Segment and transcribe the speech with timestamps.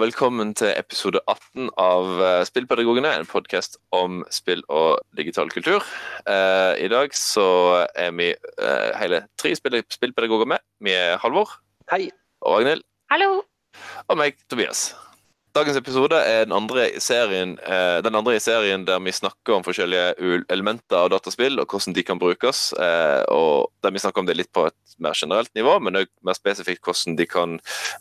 [0.00, 5.84] velkommen til episode 18 av eh, Spillpedagogene, en podkast om spill og digital kultur.
[6.24, 7.44] Uh, I dag så
[7.98, 10.64] er vi uh, hele tre spill spillpedagoger med.
[10.80, 11.58] Vi er Halvor.
[11.92, 12.08] Hei.
[12.40, 12.86] Og Ragnhild.
[13.12, 13.30] Hallo.
[14.08, 14.90] Og meg, Tobias.
[15.50, 19.64] Dagens episode er den andre, serien, eh, den andre, i serien der vi snakker om
[19.66, 22.72] forskjellige elementer av dataspill og hvordan de kan brukes.
[22.78, 26.06] Eh, og Der vi snakker om det litt på et mer generelt nivå, men òg
[26.22, 27.58] mer spesifikt hvordan de kan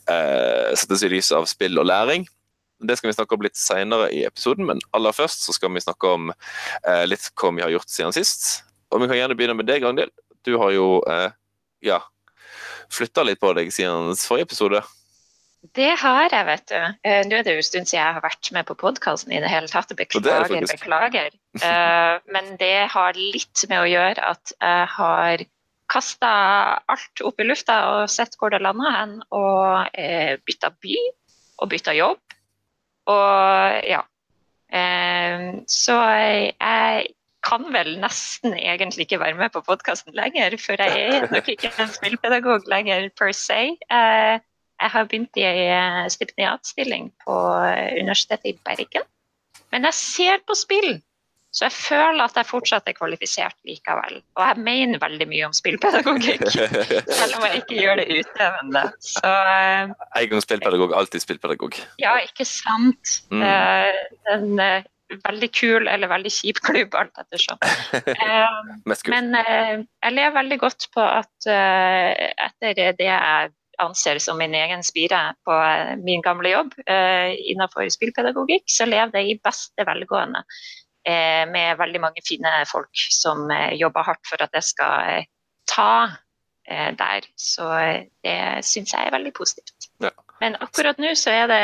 [0.08, 2.28] eh, settes i lys av spill og læring.
[2.86, 5.82] Det skal vi snakke om litt senere i episoden, men aller først så skal vi
[5.82, 6.30] snakke om
[7.10, 8.64] litt hva vi har gjort siden sist.
[8.94, 10.14] Og vi kan gjerne begynne med deg, Ragnhild.
[10.46, 11.02] Du har jo
[11.84, 12.00] ja,
[12.94, 14.86] flytta litt på deg siden forrige episode.
[15.60, 16.80] Det har jeg, vet du.
[17.04, 19.42] Uh, Nå er det jo en stund siden jeg har vært med på podkasten i
[19.44, 19.92] det hele tatt.
[19.92, 21.36] Beklager, det beklager.
[21.60, 25.44] Uh, men det har litt med å gjøre at jeg har
[25.90, 26.32] kasta
[26.86, 30.98] alt opp i lufta og sett hvor det landa hen, og eh, bytta by
[31.64, 32.20] og bytta jobb.
[33.10, 34.04] Og ja.
[35.66, 37.08] Så jeg
[37.42, 41.72] kan vel nesten egentlig ikke være med på podkasten lenger, for jeg er nok ikke
[41.82, 43.64] en spillpedagog lenger per se.
[44.80, 47.38] Jeg har begynt i ei stipendiatstilling på
[48.00, 49.08] Universitetet i Bergen.
[49.74, 50.98] Men jeg ser på spill,
[51.50, 54.20] så jeg føler at jeg fortsatt er kvalifisert likevel.
[54.38, 56.46] Og jeg mener veldig mye om spillpedagogikk,
[57.20, 58.86] selv om jeg ikke gjør det utøvende.
[59.02, 61.80] Så, en gang spillpedagog, alltid spillpedagog.
[62.02, 63.20] Ja, ikke sant.
[63.34, 63.44] Mm.
[64.30, 64.64] En
[65.26, 67.58] veldig kul eller veldig kjip klubb, alt ettersom.
[69.14, 75.22] Men jeg ler veldig godt på at etter det jeg anser som min egen spire
[75.48, 80.44] på eh, min gamle jobb eh, innenfor spillpedagogikk, så lever det i beste velgående
[81.08, 83.48] eh, med veldig mange fine folk som
[83.78, 85.30] jobber hardt for at jeg skal
[85.70, 85.94] ta
[86.70, 87.26] der.
[87.34, 87.66] Så
[88.22, 89.88] det syns jeg er veldig positivt.
[90.06, 90.12] Ja.
[90.38, 91.64] Men akkurat nå så er det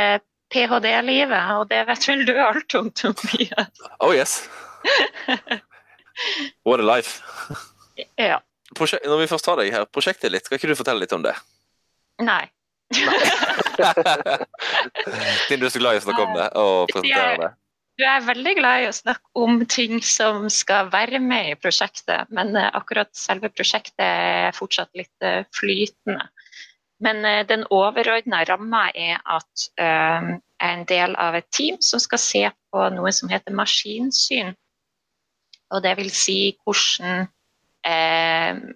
[0.50, 3.84] ph.d.-livet, og det vet vel du alt om, Tobias?
[4.02, 4.48] Oh yes.
[6.66, 7.22] What a life.
[8.18, 8.40] ja.
[8.74, 11.36] Når vi først tar deg her, prosjektet litt, skal ikke du fortelle litt om det?
[12.24, 12.46] Nei.
[15.48, 17.52] Siden du er så glad i å snakke om det og presentere det.
[17.96, 22.28] Du er veldig glad i å snakke om ting som skal være med i prosjektet,
[22.36, 26.26] men eh, akkurat selve prosjektet er fortsatt litt eh, flytende.
[27.04, 32.00] Men eh, den overordna ramma er at jeg er en del av et team som
[32.04, 34.52] skal se på noe som heter maskinsyn.
[35.72, 37.28] Og det vil si hvordan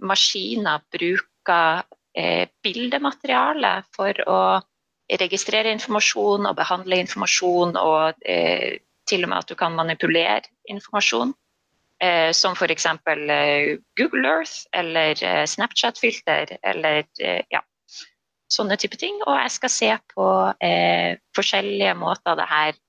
[0.06, 1.82] maskiner bruker
[2.66, 4.40] bildemateriale for å
[5.20, 11.34] registrere informasjon og behandle informasjon, og eh, til og med at du kan manipulere informasjon.
[12.00, 12.86] Eh, som f.eks.
[12.86, 17.60] Eh, Google Earth eller eh, Snapchat-filter eller eh, ja,
[18.48, 19.18] sånne type ting.
[19.26, 20.28] Og jeg skal se på
[21.36, 22.80] forskjellige måter det her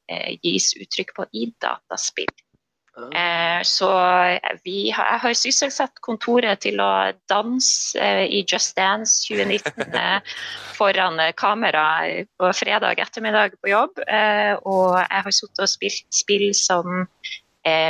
[0.43, 2.31] gis uttrykk på i dataspill.
[2.99, 3.89] Eh, så
[4.65, 6.91] vi har, jeg har sysselsatt kontoret til å
[7.31, 10.34] danse eh, i Just Dance 2019 eh,
[10.78, 11.84] foran kamera
[12.41, 14.03] på fredag ettermiddag på jobb.
[14.03, 17.05] Og jeg har sittet og spilt spill som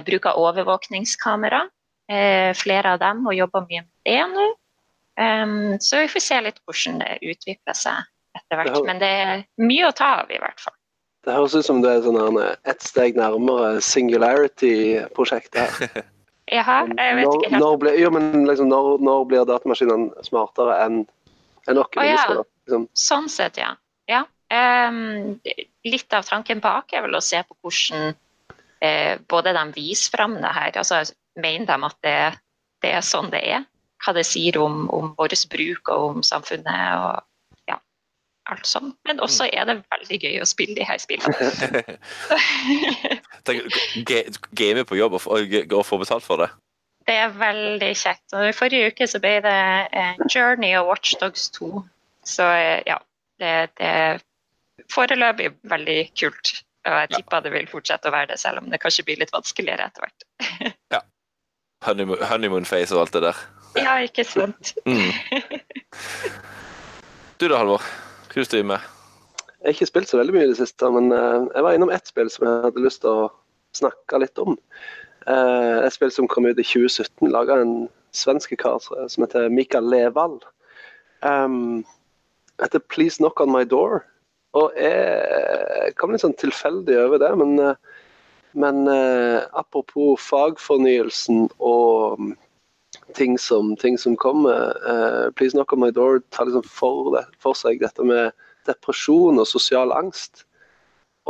[0.06, 1.62] bruker overvåkningskamera.
[2.58, 4.46] Flere av dem, og jobber mye med det nå.
[5.78, 8.02] Så vi får se litt hvordan det utvikler seg
[8.34, 8.80] etter hvert.
[8.88, 10.74] Men det er mye å ta av, i hvert fall.
[11.26, 16.04] Det høres ut som du er sånn ett steg nærmere singularity-prosjektet her.
[16.56, 17.62] Jaha, jeg vet ikke helt.
[17.62, 21.02] Når, blir, jo, men liksom, når, når blir datamaskinene smartere enn
[21.68, 22.24] en oss oh, ja.
[22.64, 22.86] liksom?
[22.96, 23.74] Sånn sett, ja.
[24.10, 24.24] ja.
[24.50, 25.38] Um,
[25.86, 30.40] litt av tanken bak er vel å se på hvordan uh, både de viser fram
[30.40, 31.04] det her, altså
[31.38, 32.16] mener de at det,
[32.82, 33.66] det, er sånn det er?
[34.00, 36.96] Hva det sier om, om vår bruk og om samfunnet.
[36.96, 37.29] og
[38.50, 38.94] alt sånn.
[39.08, 41.82] Men også er det veldig gøy å spille de her spillene.
[44.60, 46.50] Game på jobb og få betalt for det?
[47.08, 48.26] Det er veldig kjekt.
[48.36, 49.60] Og I forrige uke så ble det
[50.32, 51.70] Journey og Watchdogs 2.
[52.28, 52.46] Så
[52.86, 52.98] ja,
[53.40, 54.20] det, det er
[54.92, 56.52] foreløpig veldig kult.
[56.88, 59.32] Og jeg tipper det vil fortsette å være det, selv om det kanskje blir litt
[59.34, 60.28] vanskeligere etter hvert.
[60.94, 61.02] ja.
[61.84, 63.42] Honeymoon, honeymoon face og alt det der.
[63.78, 64.74] Ja, ikke sant.
[64.88, 65.10] mm.
[67.40, 67.84] Du da, Halvor?
[68.30, 68.82] Hva du driver med?
[69.58, 71.90] Jeg har ikke spilt så veldig mye i det siste, men uh, jeg var innom
[71.90, 73.30] ett spill som jeg hadde lyst til å
[73.74, 74.54] snakke litt om.
[75.26, 77.74] Uh, et spill som kom ut i 2017, laga en
[78.14, 80.46] svenske kar som heter Mikael Levald.
[81.26, 81.82] Um,
[82.62, 84.04] heter 'Please Knock On My Door'.
[84.54, 87.74] Og jeg kom litt sånn tilfeldig over det, men, uh,
[88.54, 88.86] men
[89.58, 92.30] apropos fagfornyelsen og
[93.14, 94.76] ting som, ting som kommer.
[94.84, 98.32] Uh, 'Please Knock On My Door' tar liksom for, det, for, seg dette med
[98.68, 100.44] depresjon og sosial angst.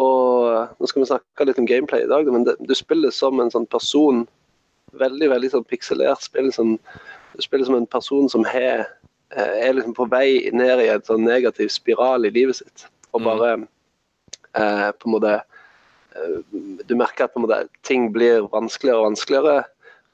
[0.01, 3.41] og nå skal vi snakke litt om gameplay i dag, men det, du spiller som
[3.41, 4.23] en sånn person.
[4.97, 6.49] Veldig veldig sånn pikselert spill.
[6.55, 6.79] Sånn,
[7.37, 8.87] du spiller som en person som har,
[9.35, 12.87] eh, er liksom på vei ned i en sånn negativ spiral i livet sitt.
[13.13, 13.25] Og Mm.
[13.25, 13.69] bare
[14.55, 15.43] eh, på en måte
[16.87, 19.65] Du merker at måte ting blir vanskeligere og vanskeligere.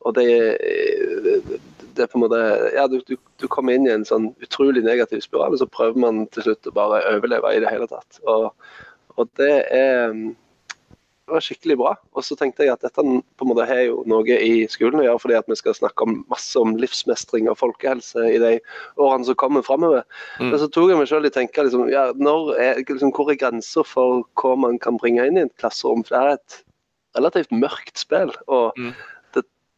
[0.05, 0.29] Og det,
[1.97, 2.41] det er på en måte
[2.77, 6.01] Ja, du, du, du kommer inn i en sånn utrolig negativ spiral, og så prøver
[6.07, 8.21] man til slutt å bare overleve i det hele tatt.
[8.29, 8.51] Og,
[9.17, 10.13] og det er
[11.27, 11.93] det var skikkelig bra.
[12.15, 15.07] Og så tenkte jeg at dette på en måte har jo noe i skolen å
[15.09, 18.53] gjøre, fordi at vi skal snakke om masse om livsmestring og folkehelse i de
[19.03, 20.05] årene som kommer framover.
[20.39, 20.53] Mm.
[20.53, 23.33] Men så tok jeg meg selv i å tenke liksom, ja, når er, liksom, hvor
[23.35, 26.07] er grenser for hva man kan bringe inn i et klasserom?
[26.07, 26.61] For det er et
[27.19, 28.31] relativt mørkt spill.
[28.47, 28.95] og Mm.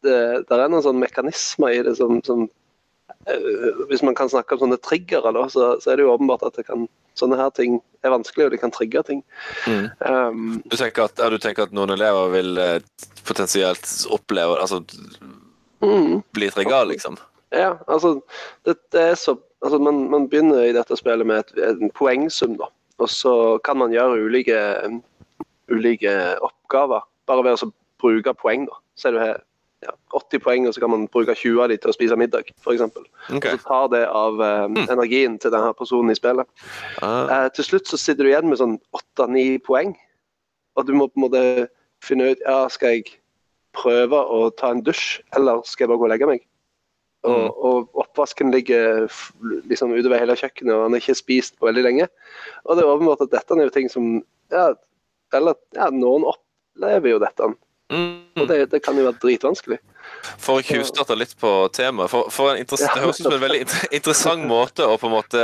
[0.05, 2.45] Det, er noen sånne mekanismer i det som, som
[3.27, 6.45] eh, Hvis man kan snakke om sånne triggere, da, så, så er det jo åpenbart
[6.47, 6.87] at det kan,
[7.19, 9.23] sånne her ting er vanskelig, og de kan trigge ting.
[9.67, 9.89] Mm.
[10.05, 12.79] Um, Du tenker at, ja, du tenker at noen elever vil eh,
[13.27, 14.79] potensielt oppleve Altså
[15.83, 17.19] mm, bli trigga, liksom?
[17.49, 18.19] ja, altså
[18.65, 19.33] det, det er så
[19.65, 22.69] altså man, man begynner i dette spillet med et, en poengsum, da.
[22.99, 24.59] Og så kan man gjøre ulike,
[25.71, 26.13] ulike
[26.43, 28.67] oppgaver bare ved å bruke poeng.
[28.67, 28.79] da.
[28.99, 29.27] Så er det
[29.85, 32.49] ja, 80 poeng, og så kan man bruke 20 av de til å spise middag,
[32.63, 32.81] f.eks.
[33.37, 33.55] Okay.
[33.55, 36.47] Så tar det av eh, energien til denne personen i spillet.
[37.05, 38.77] Ah, Eh, til slutt så sitter du igjen med sånn
[39.17, 39.95] 8-9 poeng,
[40.75, 41.43] og du må på en måte
[42.03, 43.15] finne ut ja, skal jeg
[43.77, 46.45] prøve å ta en dusj, eller skal jeg bare gå og legge meg?
[47.27, 47.49] Og, Mm.
[47.67, 49.09] og oppvasken ligger
[49.67, 52.05] liksom utover hele kjøkkenet, og han har ikke spist på veldig lenge.
[52.63, 54.05] Og det er åpenbart at dette er jo ting som
[54.51, 54.69] ja,
[55.35, 57.49] eller, ja, noen opplever jo dette.
[57.91, 58.41] Mm.
[58.41, 59.79] Og det, det kan jo være dritvanskelig.
[60.41, 62.11] For å tjuvstarte litt på temaet.
[62.11, 62.65] For, for en Ja,
[62.95, 65.43] Det høres ut som en veldig inter interessant måte å på en måte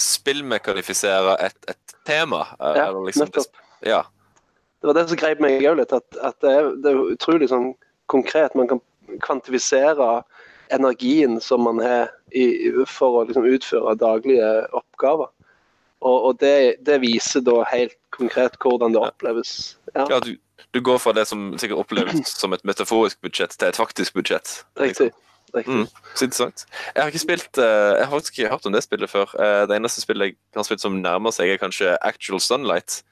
[0.00, 2.46] spillmekanifisere et, et tema.
[2.60, 3.62] eh, Ja, eller liksom, nettopp.
[3.86, 4.02] ja.
[4.82, 7.48] Det var det som grep meg òg litt, at, at det, er, det er utrolig
[7.52, 7.72] sånn
[8.10, 8.56] konkret.
[8.58, 8.80] Man kan
[9.22, 10.22] kvantifisere
[10.74, 12.46] energien som man har i,
[12.88, 15.30] for å liksom utføre daglige oppgaver.
[16.02, 19.76] Og, og det, det viser da helt konkret hvordan det oppleves.
[19.94, 20.32] Ja, ja du,
[20.74, 24.64] du går fra det som sikkert oppleves som et metaforisk budsjett, til et faktisk budsjett.
[24.80, 25.12] riktig.
[25.54, 25.78] riktig.
[25.82, 25.86] Mm.
[26.16, 26.66] Så interessant.
[26.94, 29.32] Jeg har ikke spilt eh, Jeg har faktisk ikke hørt om det spillet før.
[29.38, 33.02] Eh, Det eneste spillet jeg har spilt som nærmer seg, er kanskje Actual Sunlight.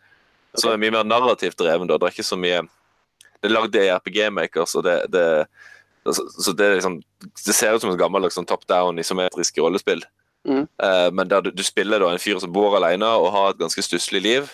[0.59, 0.75] Som Ok.
[0.75, 1.87] er mye mer narrativt dreven.
[1.87, 1.99] da.
[2.01, 2.63] Det er ikke så mye
[3.41, 5.27] Det er lagd i RPG Makers, og det, det
[6.05, 6.99] så, så det liksom
[7.47, 10.03] Det ser ut som et gammelt liksom, top down isometrisk rollespill.
[10.49, 10.67] Mhm.
[10.83, 13.61] Eh, men der du, du spiller da en fyr som bor alene og har et
[13.61, 14.51] ganske stusslig liv.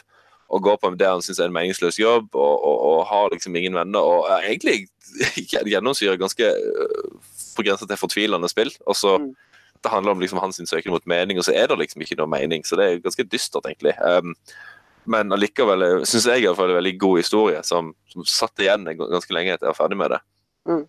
[0.49, 3.57] Og går på det han syns er en meningsløs jobb, og, og, og har liksom
[3.59, 3.99] ingen venner.
[3.99, 4.87] Og er egentlig
[5.73, 8.71] gjennomsyrer ganske uh, på grensa til fortvilende spill.
[8.87, 9.35] Og så Mm.
[9.85, 12.27] Det handler om liksom hans søken mot mening, og så er det liksom ikke noe
[12.27, 12.65] mening.
[12.65, 13.93] Så det er ganske dystert, egentlig.
[14.03, 14.33] Um,
[15.07, 18.25] men allikevel syns jeg i hvert fall det er en veldig god historie, som, som
[18.27, 20.21] satt igjen ganske lenge etter jeg var ferdig med det.
[20.67, 20.83] Mm.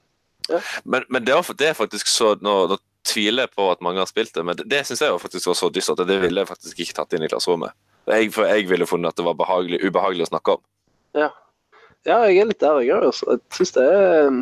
[0.49, 0.61] Ja.
[0.85, 4.33] Men, men det, er, det faktisk så nå, nå tviler på at mange har spilt
[4.35, 6.49] det, men det, det syns jeg jo faktisk var så dystert at det ville jeg
[6.51, 7.75] faktisk ikke tatt inn i klasserommet.
[8.07, 10.61] Jeg, for jeg ville funnet at det var behagelig, ubehagelig å snakke om.
[11.17, 11.29] Ja.
[12.07, 13.07] ja, jeg er litt der, jeg òg.
[13.11, 14.41] Jeg syns det er um,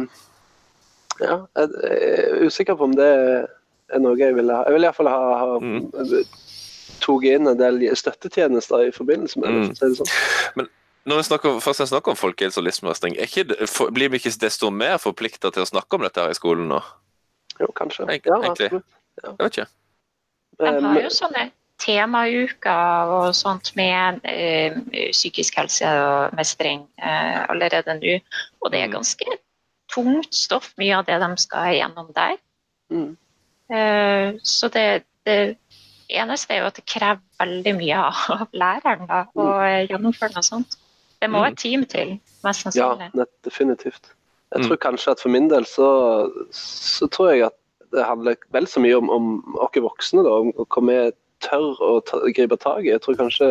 [1.21, 4.65] Ja, jeg er usikker på om det er noe jeg ville ha.
[4.67, 5.85] Jeg vil iallfall ha, ha Mm.
[7.01, 9.55] tatt inn en del støttetjenester i forbindelse med det.
[9.55, 9.65] Mm.
[9.65, 10.69] for å si det sånn.
[11.05, 13.13] Når vi snakker, først snakker om folkehelse og livsmestring,
[13.93, 16.79] blir vi ikke desto mer forplikta til å snakke om dette her i skolen nå?
[17.59, 18.05] Jo, kanskje.
[18.07, 18.81] Egent- Ja, egentlig.
[19.23, 19.29] Ja.
[19.29, 19.67] Jeg vet ikke.
[20.59, 24.75] De Eh, har jo sånne temauker og sånt med eh,
[25.11, 28.19] psykisk helse og mestring eh, allerede nå.
[28.61, 28.93] Og det er Mm.
[28.93, 29.25] ganske
[29.91, 32.37] tungt stoff, mye av det de skal gjennom der.
[32.91, 33.17] Mm.
[33.69, 35.57] Eh, så det, det
[36.09, 40.75] eneste er jo at det krever veldig mye av læreren da, å gjennomføre noe sånt.
[41.21, 41.51] Det må Mm.
[41.51, 43.11] et team til, mest sannsynlig.
[43.15, 44.11] Ja, definitivt.
[44.55, 44.67] Jeg Mm.
[44.69, 45.87] tror kanskje at for min del så,
[46.55, 47.55] så tror jeg at
[47.91, 49.25] det handler vel så mye om, om
[49.59, 51.11] oss voksne, da, om hva vi
[51.43, 52.93] tør å ta, gripe tak i.
[52.93, 53.49] Jeg tror kanskje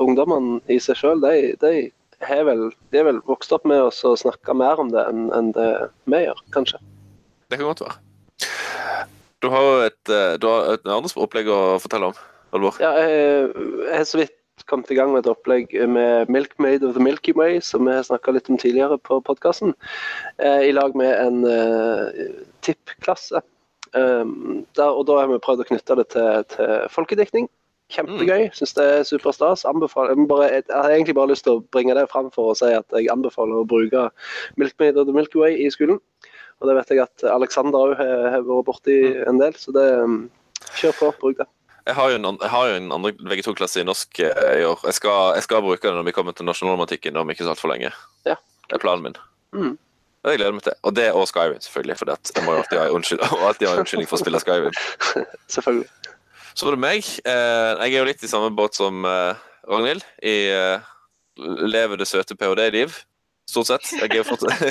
[0.00, 1.72] ungdommene i seg sjøl, de, de,
[2.24, 5.28] er vel, de er vel vokst opp med oss og snakke mer om det enn
[5.36, 5.68] enn det
[6.10, 6.80] vi gjør, kanskje.
[7.52, 8.00] Det kan godt være.
[9.44, 12.16] Du har jo et, eh, et annet opplegg å fortelle om,
[12.56, 12.80] Alvor?
[12.80, 13.52] Ja, jeg,
[13.84, 14.32] jeg har så vidt
[14.70, 18.06] kommet i gang med et opplegg med Milkmaid of the Milky Way, som vi har
[18.06, 19.74] snakka litt om tidligere på podkasten,
[20.38, 22.30] eh, i lag med en eh,
[22.64, 23.42] tippklasse.
[23.94, 27.46] Um, der, og da har vi prøvd å knytte det til, til folkediktning.
[27.94, 28.48] Kjempegøy.
[28.56, 29.62] Syns det er superstas.
[29.68, 32.56] Anbefaler, jeg, bare, jeg har egentlig bare lyst til å bringe det fram for å
[32.58, 34.08] si at jeg anbefaler å bruke
[34.58, 36.00] Milkmaid of the Milky Way i skolen.
[36.58, 40.24] Og det vet jeg at Alexander òg har, vært borti en del, så det um,
[40.80, 41.48] kjør på, bruk det.
[41.84, 44.80] Jeg har jo en, jeg har jo en andre VG2-klasse i norsk eh, i år.
[44.88, 47.72] Jeg skal, jeg skal bruke den når vi kommer til nasjonalromantikken om ikke så altfor
[47.74, 47.92] lenge.
[48.24, 48.38] Ja.
[48.68, 49.18] Det er planen min.
[49.52, 49.74] Mm.
[50.24, 50.76] Jeg gleder meg til.
[50.82, 51.98] Og det og Skyrim, selvfølgelig.
[52.00, 52.78] For jeg må jo alltid
[53.68, 54.82] ha en unnskyldning for å spille Skyrim.
[55.54, 55.90] Selvfølgelig.
[56.54, 57.14] Så var det meg.
[57.26, 60.06] Eh, jeg er jo litt i samme båt som eh, Ragnhild.
[60.22, 60.36] I
[61.36, 62.94] lever det søte ph.d.-liv.
[63.50, 63.90] Stort sett.
[63.92, 64.62] Jeg er jo fortsatt,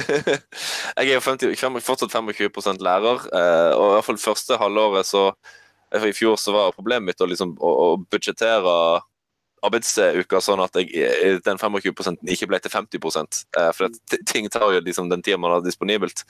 [0.98, 5.28] jeg er jo 50, fortsatt 25 lærer, eh, og i hvert fall første halvåret så
[5.94, 8.78] I fjor så var problemet mitt å, liksom, å, å budsjettere
[9.64, 13.00] arbeidsuka sånn at jeg, eh, den 25 ikke ble til 50
[13.60, 13.94] eh, For
[14.30, 16.26] ting tar jo liksom den tida man har disponibelt.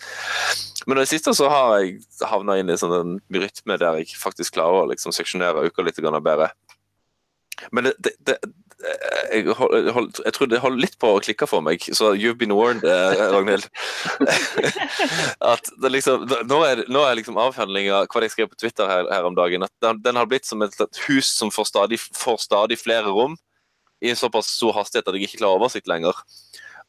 [0.85, 4.17] Men i det siste så har jeg havna inn i sånn en rytme der jeg
[4.19, 6.51] faktisk klarer å liksom seksjonere uka litt bedre.
[7.71, 8.37] Men det, det, det
[9.31, 12.39] jeg, hold, hold, jeg tror det holder litt på å klikke for meg, så you've
[12.41, 13.69] been warned, eh, Ragnhild.
[15.53, 19.07] at det liksom, nå er, nå er liksom avhandlinga hva jeg skrev på Twitter her,
[19.13, 22.41] her om dagen, at den, den har blitt som et, hus som får stadig, får
[22.43, 23.37] stadig flere rom,
[24.03, 26.17] i en såpass stor hastighet at jeg ikke klarer oversikt lenger.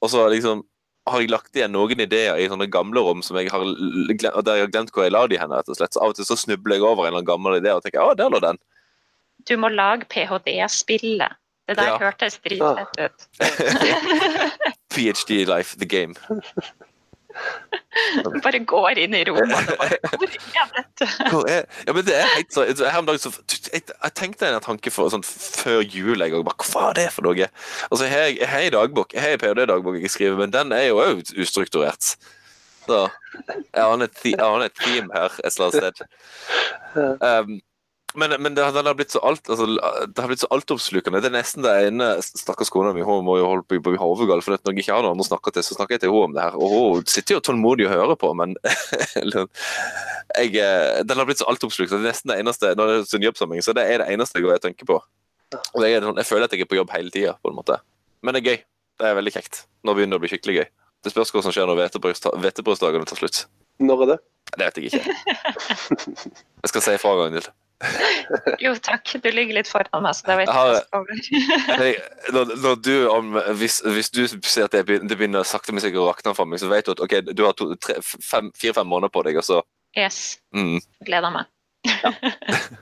[0.03, 0.65] Og så liksom
[1.07, 4.65] har jeg lagt igjen noen ideer i sånne gamle rom som jeg har der jeg
[4.65, 5.53] har glemt hvor jeg la de hen.
[5.53, 5.93] rett og slett.
[5.95, 8.01] Så Av og til så snubler jeg over en eller annen gammel idé og tenker
[8.01, 8.59] ja, der lå den.
[9.49, 11.37] Du må lage ph.d.-spillet.
[11.69, 11.99] Det der Ja.
[11.99, 13.29] hørtes dritfett ut.
[14.95, 16.15] PhD life, the game.
[18.25, 19.97] Du bare går inn i rommet og bare
[21.33, 21.83] Hvor er dette?
[21.89, 23.33] Ja, men det er helt så, her om dagen så
[23.73, 26.21] jeg, jeg tenkte en tanke for, sånn, før jul.
[26.23, 27.49] Jeg, og Hva er det for noe?
[27.91, 31.01] Altså, jeg har en dagbok, jeg har en ph.d.-dagbok jeg skriver, men den er jo
[31.03, 32.15] òg ustrukturert.
[32.85, 33.07] Så
[33.49, 35.97] jeg aner et, team et theme her et eller annet sted.
[37.25, 37.57] Um,
[38.15, 39.67] men, men det, den har blitt så alt, altså,
[40.07, 41.21] det har blitt så altoppslukende.
[41.23, 44.01] Det er nesten det ene Stakkars kona mi hun må jo holde på å bli
[44.01, 46.13] hovedgal, for når jeg ikke har noen andre å snakke til, så snakker jeg til
[46.15, 46.59] henne om det her.
[46.59, 48.55] Og hun sitter jo tålmodig og hører på, men
[50.39, 52.05] jeg, eh, den har blitt så altoppslukende.
[52.05, 54.39] Det er nesten det eneste når det er sånn jobbsammenheng, så det er det eneste
[54.39, 55.01] jeg går og tenker på.
[55.75, 57.59] Og det er sånn, jeg føler at jeg er på jobb hele tida, på en
[57.59, 57.81] måte.
[58.25, 58.63] Men det er gøy.
[59.01, 59.65] Det er veldig kjekt.
[59.83, 60.67] Nå begynner det å bli skikkelig gøy.
[61.05, 63.45] Det spørs hva som skjer når hvetebrødsdagene tar slutt.
[63.83, 64.19] Når er det?
[64.55, 65.03] Det vet jeg ikke.
[66.65, 67.51] Jeg skal si ifra, Ragnhild.
[68.63, 69.15] Jo, takk.
[69.23, 71.01] Du ligger litt foran meg, så det vet Jeg ikke
[71.75, 71.89] hva.
[72.35, 76.09] Når, når du, om, hvis, hvis du ser at det begynner, sakte, men sikkert å
[76.09, 77.59] rakne for meg, så vet du at okay, du har
[78.57, 79.61] fire-fem måneder på deg, og så
[79.95, 80.39] Yes.
[80.55, 80.81] mm.
[81.07, 81.53] Gleder meg.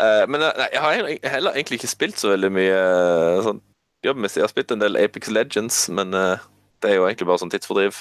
[0.00, 3.58] Eh, Men eh, nei, jeg har heller egentlig ikke spilt så veldig mye eh, sånn
[4.06, 4.40] jobbmessig.
[4.40, 6.40] Jeg har spilt en del Apex Legends, men uh,
[6.80, 7.98] det er jo egentlig bare sånn tidsfordriv.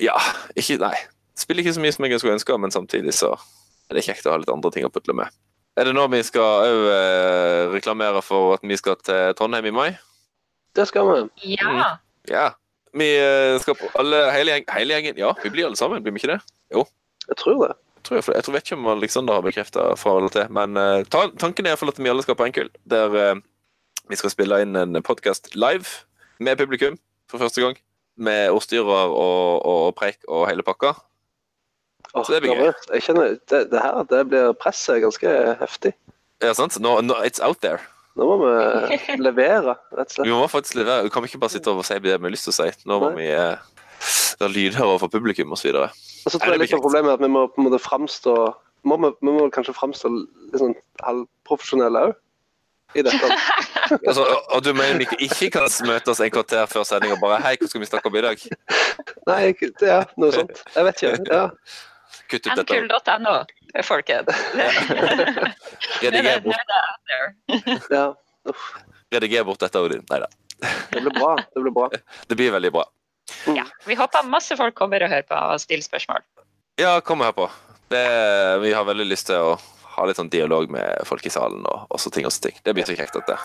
[0.00, 0.14] Ja,
[0.54, 0.94] ikke Nei.
[1.36, 3.34] Spiller ikke så mye som jeg skulle ønske, men samtidig så
[3.92, 5.28] er det kjekt å ha litt andre ting å putle med.
[5.78, 9.76] Er det nå vi skal òg eh, reklamere for at vi skal til Trondheim i
[9.76, 9.90] mai?
[10.76, 11.54] Det skal vi.
[11.54, 11.94] Ja.
[12.28, 12.48] Ja.
[12.96, 16.12] Vi eh, skal på alle, hele, gjeng, hele gjengen Ja, vi blir alle sammen, blir
[16.12, 16.42] vi ikke det?
[16.74, 16.84] Jo.
[17.28, 17.78] Jeg tror det.
[18.04, 21.04] Tror jeg, jeg tror vet ikke om Alexander har bekrefta fra eller til, men uh,
[21.38, 22.72] tanken er i at vi alle skal på Enkull.
[22.90, 23.38] der
[24.10, 25.86] vi skal spille inn en podkast live
[26.42, 26.98] med publikum
[27.30, 27.78] for første gang.
[28.18, 30.96] Med ordstyrer og, og preik og hele pakka.
[32.12, 32.72] Åh, Så det blir gøy.
[32.92, 35.94] Jeg kjenner, det, det her det blir presset ganske heftig.
[36.42, 36.76] Ja, sant?
[36.82, 37.80] Nå, no, it's out there.
[38.18, 41.06] Nå må vi levere, rett og Vi må faktisk levere.
[41.06, 42.68] Vi kan ikke bare sitte og si det vi har lyst til å si.
[42.84, 43.22] Nå må Nei.
[43.22, 43.56] vi eh,
[44.42, 45.70] la lyder overfor publikum osv.
[45.72, 47.80] Og så tror det jeg litt av problemet er at vi må på en måte
[47.80, 48.36] framstå
[48.88, 50.74] må vi, vi må kanskje framstå litt sånn
[51.06, 53.32] halvprofesjonelle òg i dette.
[53.92, 57.18] Altså, og, og du mener vi ikke- kan kan møtes en kvarter før sending og
[57.20, 58.44] bare Hei, hva skal vi snakke om i dag?
[59.28, 59.40] Nei,
[59.84, 60.62] er noe sånt.
[60.76, 61.18] Jeg vet ikke.
[61.28, 61.42] Ja.
[62.32, 62.76] Kutt ut dette.
[62.80, 63.44] Nkul.no,
[63.84, 64.26] folkens.
[66.44, 66.70] Bort,
[67.12, 67.34] er
[67.90, 68.06] ja.
[69.12, 70.00] Rediger bort dette, Odin.
[70.08, 70.30] Nei da.
[70.90, 71.36] Det blir bra.
[71.54, 71.90] Det blir bra.
[72.28, 72.86] Det blir veldig bra.
[73.52, 76.24] Ja, vi håper masse folk kommer og hører på og stiller spørsmål.
[76.80, 77.50] Ja, kom og hør på.
[77.92, 78.06] Det,
[78.64, 79.58] vi har veldig lyst til å
[79.92, 82.56] ha litt sånn dialog med folk i salen og, også ting og ting.
[82.64, 83.36] Det blir så kjekt, dette.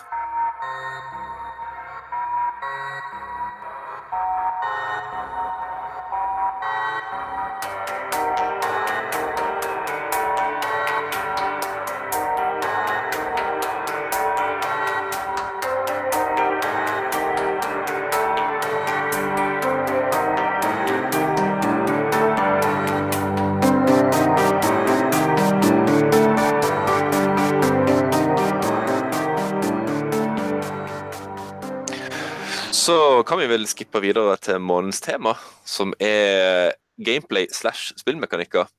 [32.88, 35.34] Så kan vi vel skippe videre til månedens tema,
[35.68, 36.70] som er
[37.04, 38.70] gameplay slash spillmekanikker.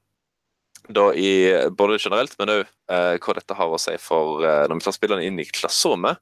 [0.89, 1.29] Da i
[1.77, 4.95] både generelt, men òg eh, hva dette har å si for eh, når vi tar
[4.97, 6.17] spillerne inn i klasserommet.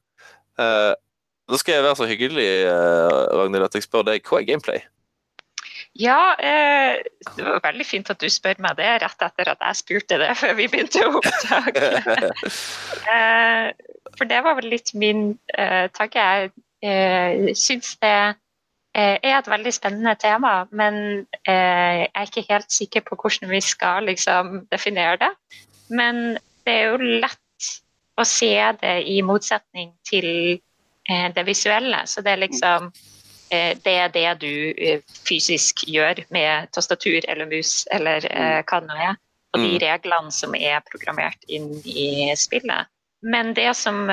[0.60, 0.92] Eh,
[1.48, 4.84] da skal jeg være så hyggelig, eh, Ragnhild, at jeg spør deg hva er gameplay?
[5.96, 7.00] Ja, eh,
[7.40, 10.34] det var veldig fint at du spør meg det rett etter at jeg spurte det
[10.44, 11.88] før vi begynte å opptage.
[13.16, 13.72] eh,
[14.20, 16.20] for det var vel litt min eh, tanke.
[16.20, 16.52] Jeg
[16.84, 18.14] eh, syns det
[18.94, 21.02] eh, er et veldig spennende tema, men
[21.48, 25.34] eh, jeg er ikke helt sikker på hvordan vi skal liksom, definere det.
[25.90, 27.70] Men det er jo lett
[28.18, 32.06] å se det i motsetning til eh, det visuelle.
[32.10, 32.92] Så det er liksom
[33.50, 34.54] Eh, det er det du
[35.28, 39.16] fysisk gjør med tastatur eller mus eller eh, hva det nå er.
[39.56, 39.80] Og de mm.
[39.86, 42.92] reglene som er programmert inn i spillet.
[43.26, 44.12] Men det som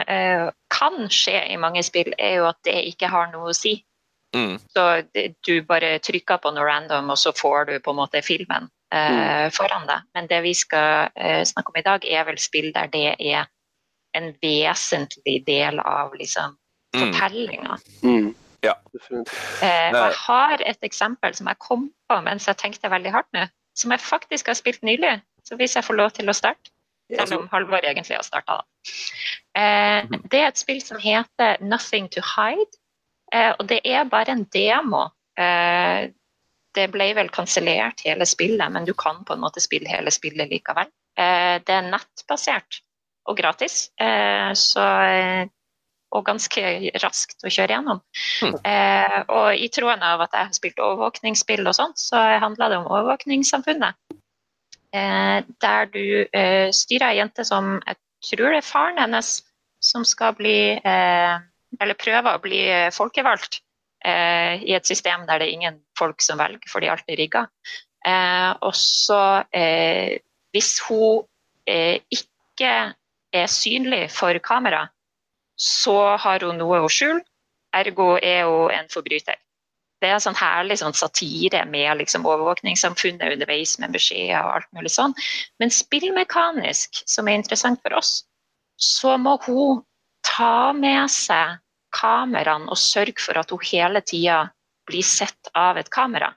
[0.72, 3.74] kan skje i mange spill, er jo at det ikke har noe å si.
[4.34, 4.56] Mm.
[4.72, 4.84] Så
[5.46, 9.52] du bare trykker på noe random, og så får du på en måte filmen mm.
[9.52, 10.08] foran deg.
[10.16, 11.12] Men det vi skal
[11.44, 13.44] snakke om i dag, er vel spill der det er
[14.16, 16.56] en vesentlig del av liksom,
[16.96, 17.00] mm.
[17.02, 17.78] fortellinga.
[18.02, 18.32] Mm.
[18.64, 18.74] Ja.
[19.62, 23.44] Eh, jeg har et eksempel som jeg kom på mens jeg tenkte veldig hardt nå,
[23.76, 25.18] som jeg faktisk har spilt nylig.
[25.44, 26.72] Så hvis jeg får lov til å starte,
[27.12, 28.62] selv om Halvor egentlig har starta,
[29.56, 30.28] eh, mhm.
[30.30, 32.78] Det er et spill som heter 'Nothing to Hide',
[33.32, 35.08] eh, og det er bare en demo.
[35.38, 36.10] Eh,
[36.74, 40.50] det ble vel kansellert hele spillet, men du kan på en måte spille hele spillet
[40.50, 40.90] likevel.
[41.16, 42.80] Det er nettbasert
[43.26, 43.90] og gratis,
[44.54, 44.82] så
[46.14, 46.62] og ganske
[47.02, 48.00] raskt å kjøre gjennom.
[48.44, 48.56] Mm.
[48.70, 52.80] Eh, og i troen av at jeg har spilt overvåkningsspill og sånt, så handla det
[52.80, 53.98] om overvåkningssamfunnet.
[54.94, 57.96] Eh, der du eh, styrer ei jente som jeg
[58.28, 59.40] tror det er faren hennes,
[59.82, 61.34] som skal bli eh,
[61.82, 62.60] Eller prøver å bli
[62.94, 63.58] folkevalgt
[64.04, 67.40] i et system der det er ingen folk som velger, for de er alltid rigga.
[68.62, 69.42] Og så,
[70.54, 71.24] hvis hun
[71.66, 72.70] ikke
[73.40, 74.84] er synlig for kamera,
[75.58, 77.24] så har hun noe å skjule,
[77.74, 79.40] ergo er hun en forbryter.
[80.04, 84.92] Det er sånn herlig sånn satire med liksom overvåkningssamfunnet underveis med beskjeder og alt mulig
[84.92, 85.14] sånn.
[85.62, 88.18] Men spillmekanisk, som er interessant for oss,
[88.76, 89.80] så må hun
[90.26, 91.56] ta med seg
[91.94, 94.42] kameraene og sørge for at hun hele tida
[94.88, 96.34] blir sett av et kamera.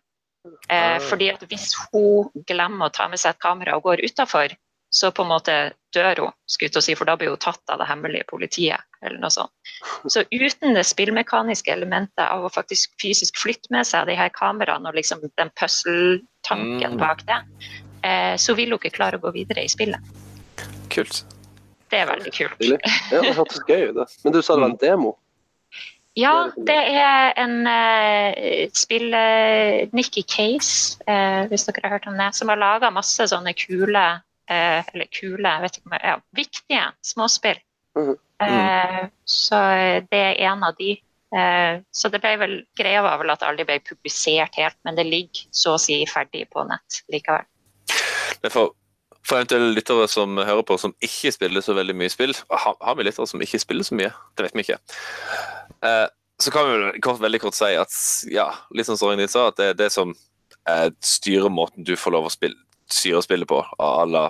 [0.69, 0.99] Eh, ah.
[1.03, 4.53] fordi at Hvis hun glemmer å ta med seg et kamera og går utafor,
[4.97, 5.55] så på en måte
[5.93, 8.81] dør hun, skulle si, for da blir hun tatt av det hemmelige politiet.
[9.05, 9.53] eller noe sånt.
[10.09, 14.89] Så uten det spillmekaniske elementet av å faktisk fysisk flytte med seg de her kameraene
[14.89, 16.97] og liksom den puzzle-tanken mm.
[16.97, 17.37] bak det,
[18.01, 20.01] eh, så vil hun ikke klare å gå videre i spillet.
[20.89, 21.21] Kult.
[21.93, 22.57] Det er veldig kult.
[23.13, 24.19] Ja, det hørtes gøy ut.
[24.25, 24.81] Men du sa det var en mm.
[24.81, 25.15] demo?
[26.17, 32.17] Ja, det er en uh, spill uh, Nikki Case, uh, hvis dere har hørt om
[32.17, 36.15] det, som har laga masse sånne kule Eh, eller kule, jeg vet ikke om ja,
[36.37, 37.59] viktige småspill.
[37.97, 38.15] Mm.
[38.43, 39.59] Eh, så
[40.11, 40.95] det er en av de.
[41.35, 44.97] Eh, så det ble vel, greia var vel at det aldri ble publisert helt, men
[44.97, 47.47] det ligger så å si ferdig på nett likevel.
[48.43, 48.75] Det for,
[49.25, 52.99] for eventuelle lyttere som hører på som ikke spiller så veldig mye spill, har, har
[52.99, 54.13] vi lyttere som ikke spiller så mye?
[54.37, 54.79] Det vet vi ikke.
[55.83, 56.05] Eh,
[56.37, 57.99] så kan vi kort, veldig kort si at
[58.31, 60.13] ja, litt som Sorin sa, at det er det som
[60.69, 62.59] eh, styrer måten du får lov å spille,
[62.93, 63.61] styre spille på.
[63.83, 64.27] Alle,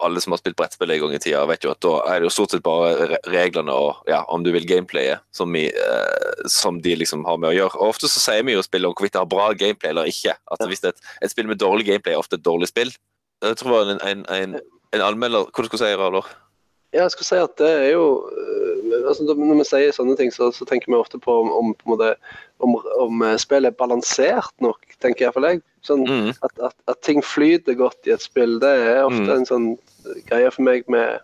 [0.00, 2.28] alle som har spilt brettspill en gang i tida, vet jo at da er det
[2.28, 6.80] jo stort sett bare reglene og ja, om du vil gameplayet som, vi, eh, som,
[6.82, 7.78] de liksom har med å gjøre.
[7.78, 10.36] Og Ofte så sier vi jo spillet om hvorvidt det har bra gameplay eller ikke.
[10.50, 12.92] At Hvis det er et, et spill med dårlig gameplay er ofte et dårlig spill.
[13.44, 14.60] Jeg tror en, en, en,
[14.92, 16.28] en anmelder Hva du skulle si, Ralor?
[16.90, 20.32] Ja, jeg skulle si at det er jo eh, altså Når vi sier sånne ting,
[20.34, 22.14] så, så tenker vi ofte på om, om, på måte,
[22.58, 25.62] om, om spillet er balansert nok, tenker iallfall jeg.
[25.86, 26.30] Sånn, mm.
[26.44, 29.34] at, at, at, ting flyter godt i et spill, det er ofte mm.
[29.36, 29.68] en sånn
[30.28, 31.22] greie for meg med,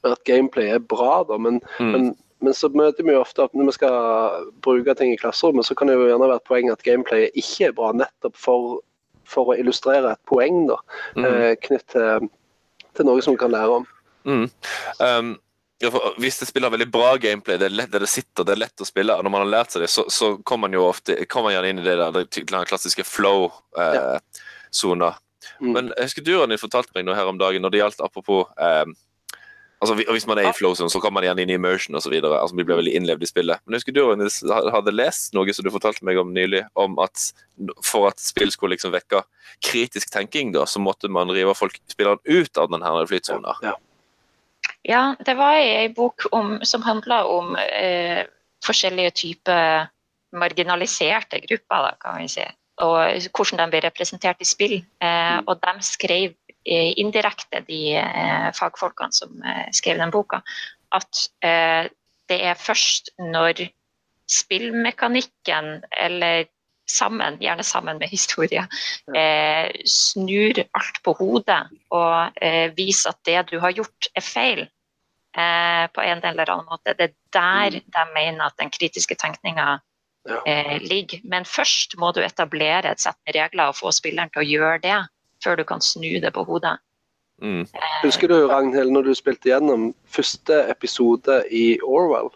[0.00, 1.36] med, at gameplay er bra, da.
[1.42, 1.90] Men, mm.
[1.92, 2.08] men,
[2.40, 5.76] men, så møter vi jo ofte at når vi skal bruke ting i klasserommet, så
[5.76, 8.80] kan det jo gjerne være et poeng at gameplayet ikke er bra, nettopp for,
[9.28, 10.80] for å illustrere et poeng da,
[11.18, 11.26] mm.
[11.28, 12.30] eh, knytt til,
[12.94, 13.88] til, noe som vi kan lære om.
[14.24, 14.50] Mm.
[14.98, 15.38] Um,
[15.80, 15.88] ja,
[16.20, 18.88] hvis det spiller veldig bra gameplay, det er lett, det sitter, det er lett å
[18.88, 21.48] spille, og når man har lært seg det, så, så kommer man jo ofte kommer
[21.48, 25.08] man gjerne inn i det der, det klassiske flow-sona.
[25.14, 25.72] Eh, mm.
[25.72, 28.42] Men jeg husker du Ronny, fortalte meg noe her om dagen når det gjaldt apropos
[28.60, 28.84] eh,
[29.80, 32.12] altså Hvis man er i flow-sonen, så kommer man gjerne inn i immersion osv.
[32.20, 33.56] Altså, vi blir veldig innlevd i spillet.
[33.64, 34.28] Men jeg husker du Ronny,
[34.76, 37.32] hadde lest noe som du fortalte meg om nylig, om at
[37.80, 39.24] for at spill skulle liksom vekke
[39.64, 43.56] kritisk tenking, da, så måtte man rive folk spilleren ut av denne flytsona.
[43.64, 43.72] Ja.
[43.72, 43.80] Ja,
[44.84, 48.24] det var ei bok om, som handla om eh,
[48.64, 49.88] forskjellige typer
[50.32, 52.46] marginaliserte grupper, da, kan vi si.
[52.80, 54.78] Og hvordan de ble representert i spill.
[55.02, 55.48] Eh, mm.
[55.48, 56.32] og de skrev
[56.64, 60.40] eh, indirekte, de eh, fagfolkene som eh, skrev den boka,
[60.96, 61.90] at eh,
[62.30, 63.66] det er først når
[64.30, 66.46] spillmekanikken eller
[66.90, 68.66] sammen, gjerne sammen med historie,
[69.14, 74.66] eh, snur alt på hodet og eh, viser at det du har gjort, er feil.
[75.38, 76.94] Eh, på en eller annen måte.
[76.98, 77.84] Det er der Mm.
[77.94, 79.78] de mener at den kritiske tenkninga
[80.28, 80.40] Ja.
[80.46, 81.20] eh, ligger.
[81.24, 84.80] Men først må du etablere et sett med regler og få spilleren til å gjøre
[84.82, 84.98] det,
[85.44, 86.78] før du kan snu det på hodet.
[87.40, 87.60] Mm.
[87.62, 92.28] Eh, Husker du, Ragnhild, når du spilte gjennom første episode i Orwell?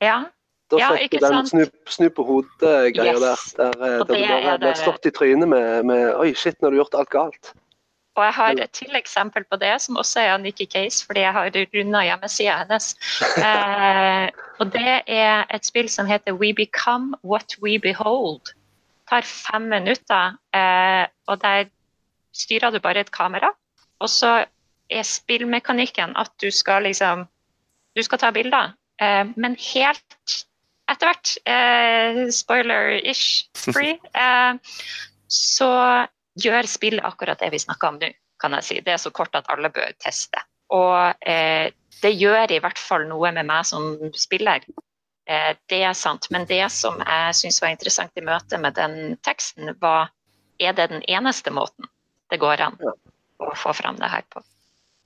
[0.00, 0.24] ja,
[0.70, 3.54] Da Ja, den snu, snu på hodet-greia Yes.
[3.56, 3.70] der.
[3.72, 6.70] Der, eh, der du bare det- slått i trynet med, med Oi, shit, nå har
[6.70, 7.52] du gjort alt galt.
[8.18, 11.20] Og jeg har et til eksempel på det, som også er av Nikki Case, fordi
[11.20, 12.96] jeg har runda hjemmesida hennes.
[13.38, 14.28] Eh,
[14.58, 18.40] og det er et spill som heter We Become What We Behold.
[18.44, 21.64] Det tar fem minutter, eh, og der
[22.34, 23.52] styrer du bare et kamera.
[24.00, 24.44] Og så
[24.90, 27.26] er spillmekanikken at du skal liksom
[27.96, 30.44] Du skal ta bilder, eh, men helt
[30.88, 34.78] etter hvert, eh, spoiler-ish free, eh,
[35.28, 35.70] så
[36.38, 38.80] gjør spillet akkurat det vi snakker om nå, kan jeg si.
[38.84, 40.40] Det er så kort at alle bør teste.
[40.74, 41.70] Og eh,
[42.02, 44.64] det gjør i hvert fall noe med meg som spiller.
[45.28, 46.28] Eh, det er sant.
[46.34, 50.12] Men det som jeg syns var interessant i møte med den teksten, var
[50.58, 51.86] er det den eneste måten
[52.30, 52.78] det går an
[53.38, 54.42] å få fram det her på.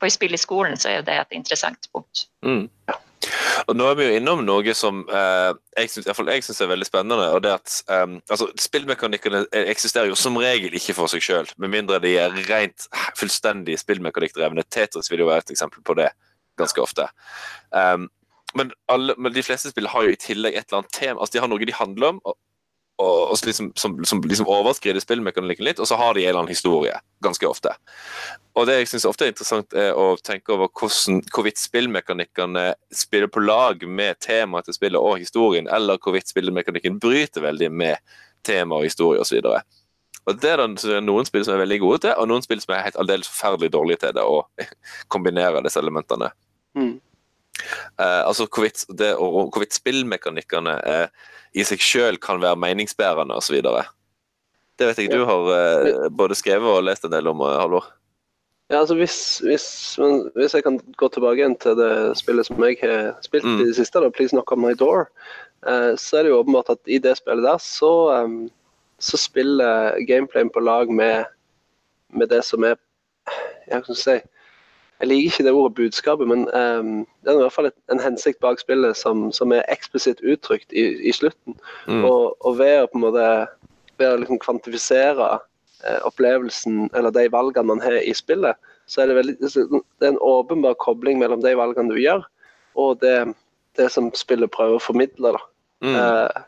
[0.00, 2.26] For i spill i skolen så er jo det et interessant punkt.
[2.42, 2.64] Mm.
[3.68, 7.28] Og nå er vi jo innom noe som eh, jeg syns er veldig spennende.
[7.34, 11.72] og det at um, altså, Spillmekanikkene eksisterer jo som regel ikke for seg sjøl, med
[11.74, 14.66] mindre de er rent fullstendig spillmekanikkdrevne.
[14.70, 16.10] Tetris vil jo være et eksempel på det
[16.60, 17.08] ganske ofte.
[17.70, 18.08] Um,
[18.58, 21.20] men, alle, men de fleste spill har jo i tillegg et eller annet tema.
[21.20, 22.36] altså De har noe de handler om, og,
[23.02, 26.42] og, og liksom, som, som liksom overskrider spillmekanikken litt, og så har de en eller
[26.44, 26.94] annen historie.
[27.24, 27.74] Ganske ofte.
[28.58, 33.30] Og det jeg synes ofte er interessant, er å tenke over hvordan, hvorvidt spillmekanikkene spiller
[33.32, 38.78] på lag med temaet til spillet og historien, eller hvorvidt spillmekanikken bryter veldig med tema
[38.78, 39.40] og historie osv.
[40.22, 40.62] Og Det er
[41.02, 43.72] noen spill som er veldig gode til, og noen spill som er helt aldeles forferdelig
[43.74, 44.44] dårlige til det, å
[45.14, 46.30] kombinere disse elementene.
[46.78, 46.94] Mm.
[47.98, 51.08] Eh, altså hvorvidt, det, og, hvorvidt spillmekanikkene eh,
[51.54, 53.58] i seg sjøl kan være meningsbærende osv.
[54.78, 57.90] Det vet jeg du har eh, både skrevet og lest en del om, eh, Halvor.
[58.72, 59.66] Ja, altså hvis, hvis,
[60.00, 63.60] men, hvis jeg kan gå tilbake igjen til det spillet som jeg har spilt Mm.
[63.60, 65.10] i det siste, da, 'Please Knock On My Door',
[65.66, 68.50] eh, så er det jo åpenbart at i det spillet der så, um,
[68.98, 71.24] så spiller gameplayen på lag med,
[72.08, 72.76] med det som er
[73.70, 74.20] Jeg kan si
[75.02, 76.90] Jeg liker ikke det ordet budskapet, men um,
[77.24, 80.84] det er i hvert fall en hensikt bak spillet som, som er eksplisitt uttrykt i,
[81.02, 81.56] i slutten.
[81.90, 82.04] Mm.
[82.06, 83.24] Og, og ved å på en måte
[83.98, 89.10] ved å liksom kvantifisere eh, opplevelsen eller de valgene man har i spillet, så er
[89.10, 92.22] det, veldig, det er en åpenbar kobling mellom de valgene du gjør,
[92.78, 93.16] og det,
[93.78, 95.34] det som spillet prøver å formidle.
[95.34, 95.42] da.
[95.82, 95.98] Mm.
[95.98, 96.42] Eh,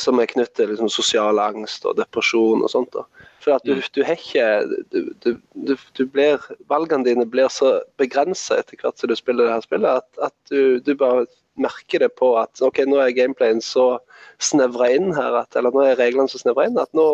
[0.00, 2.92] som er knyttet til liksom, sosial angst og depresjon og sånt.
[2.94, 3.04] da.
[3.42, 3.82] For at du, Mm.
[3.94, 6.38] du har ikke du, du, du, blir,
[6.70, 10.34] Valgene dine blir så begrensa etter hvert som du spiller det her spillet, at, at
[10.50, 11.26] du, du bare
[11.58, 13.98] merker det på at ok, nå er gameplayen så
[14.40, 17.06] snevra inn her, at, eller nå er reglene så snevra inn at nå,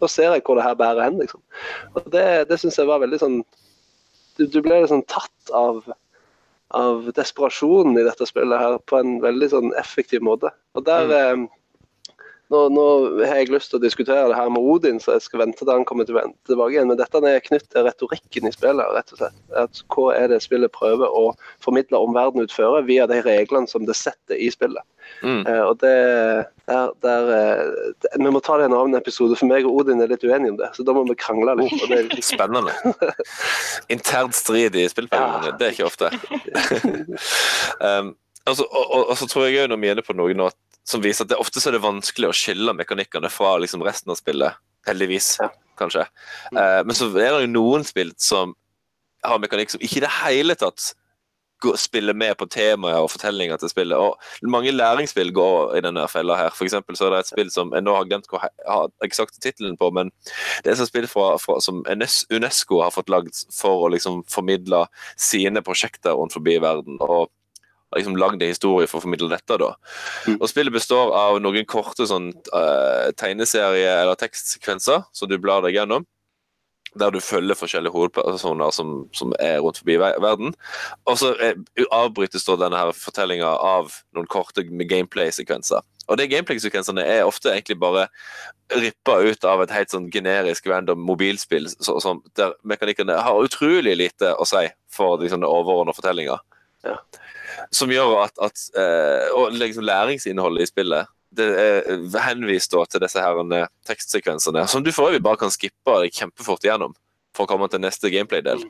[0.00, 1.18] nå ser jeg hvor det her bærer hen.
[1.18, 1.40] liksom.
[1.96, 3.40] Og Det, det syns jeg var veldig sånn
[4.36, 5.86] Du, du ble liksom tatt av
[6.74, 10.50] av desperasjonen i dette spillet her på en veldig sånn effektiv måte.
[10.74, 11.44] Og der eh,
[12.52, 12.82] nå, nå
[13.26, 15.72] har jeg lyst til å diskutere det her med Odin, så jeg skal vente til
[15.72, 16.90] han kommer til, tilbake igjen.
[16.90, 19.38] Men dette er knyttet til retorikken i spillet, rett og slett.
[19.58, 21.32] At hva er det spillet prøver å
[21.64, 24.84] formidle om verden utfører via de reglene som det setter i spillet.
[25.22, 25.42] Mm.
[25.46, 25.94] Eh, og det
[26.66, 29.80] der, der eh, det, Vi må ta det i en annen episode, for meg og
[29.80, 30.70] Odin er litt uenige om det.
[30.76, 31.82] Så da må vi krangle litt.
[31.88, 32.74] Er litt Spennende.
[33.94, 35.58] Intern strid i spillperiodene, Ja.
[35.58, 36.10] det er ikke ofte.
[37.86, 38.14] um,
[38.46, 40.50] altså, og, og, og så tror jeg òg når vi er inne på noe nå
[40.86, 44.12] som viser at det ofte så er det vanskelig å skille mekanikkene fra liksom, resten
[44.14, 44.60] av spillet.
[44.86, 45.50] Heldigvis, Ja.
[45.78, 46.06] kanskje.
[46.54, 48.54] Uh, men så er det jo noen spill som
[49.24, 50.92] har mekanikk som ikke i det hele tatt
[51.76, 53.96] spiller med på temaet og fortellinga til spillet.
[53.96, 56.50] Og mange læringsspill går i denne fella her.
[56.54, 59.76] For så er det et spill som jeg nå har glemt hva har eksakt tittelen
[59.80, 60.12] på, men
[60.62, 64.84] det er et spill fra, fra, som UNESCO har fått lagd for å liksom formidle
[65.16, 67.00] sine prosjekter rundt forbi verden.
[67.00, 67.30] og
[67.96, 69.58] liksom lagd en historie for å formidle dette.
[69.60, 69.72] da.
[70.26, 70.36] Mm.
[70.40, 75.78] Og Spillet består av noen korte sånn, uh, tegneserie- eller tekstsekvenser som du blar deg
[75.78, 76.06] gjennom.
[76.96, 80.54] Der du følger forskjellige hovedpersoner som, som er rundt forbi verden.
[81.04, 81.58] Og så eh,
[81.92, 85.84] avbrytes da denne fortellinga av noen korte gameplay-sekvenser.
[86.08, 88.06] Og de gameplay-sekvensene er ofte egentlig bare
[88.74, 93.94] rippa ut av et helt sånn generisk random mobilspill så, så, der mekanikkene har utrolig
[93.98, 96.42] lite å si for de den overordna fortellinger.
[96.86, 96.98] Ja.
[97.74, 103.20] Som gjør at, at eh, Og liksom læringsinnholdet i spillet det er henvist til disse
[103.20, 106.94] her eh, tekstsekvensene, som du for øvrig bare kan skippe deg kjempefort igjennom
[107.36, 108.62] for å komme til neste gameplay-del.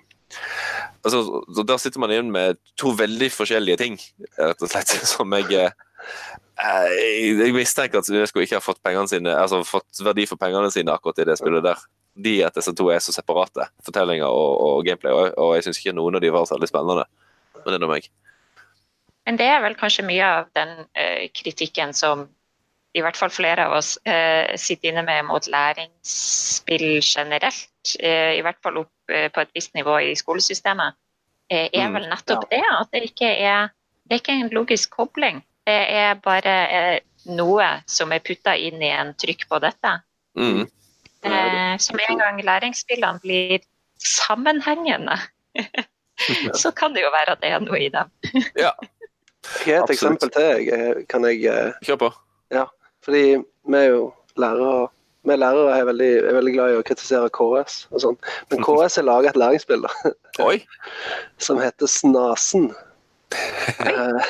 [1.06, 1.20] Altså,
[1.54, 3.98] så Der sitter man igjen med to veldig forskjellige ting,
[4.38, 9.62] rett og slett, som eh, jeg, jeg mistenker at Unesco ikke har fått, sine, altså
[9.64, 11.86] fått verdi for pengene sine akkurat i det spillet der.
[12.16, 15.82] De at disse to er så separate, fortellinger og, og gameplay, og, og jeg syns
[15.82, 17.04] ikke noen av de var særlig spennende.
[17.60, 18.08] Men det er nå meg.
[19.26, 22.28] Men det er vel kanskje mye av den eh, kritikken som
[22.96, 27.96] i hvert fall flere av oss eh, sitter inne med mot læringsspill generelt.
[28.00, 30.96] Eh, I hvert fall opp eh, på et visst nivå i skolesystemet.
[31.50, 33.68] Eh, er Mm, vel nettopp det at det ikke er
[34.06, 35.42] det er ikke en logisk kobling.
[35.66, 39.98] Det er bare eh, noe som er putta inn i en trykk på dette.
[40.38, 40.66] Mm.
[41.26, 43.64] Med en gang læringsspillene blir
[43.98, 45.16] sammenhengende,
[46.62, 48.12] så kan det jo være at det er noe i dem.
[49.66, 49.96] Jeg har et Absolutt.
[49.96, 50.42] eksempel til.
[50.42, 52.12] Jeg, eh, kan jeg, eh, Kjør på.
[52.54, 52.64] Ja,
[53.04, 54.88] fordi vi er jo lærere.
[55.26, 58.18] Vi lærere er veldig, er veldig glad i å kritisere KS og sånn.
[58.50, 59.90] Men KS har laga et læringsbilde
[60.44, 60.60] Oi!
[61.46, 62.70] som heter Snasen.
[63.34, 64.20] Eh,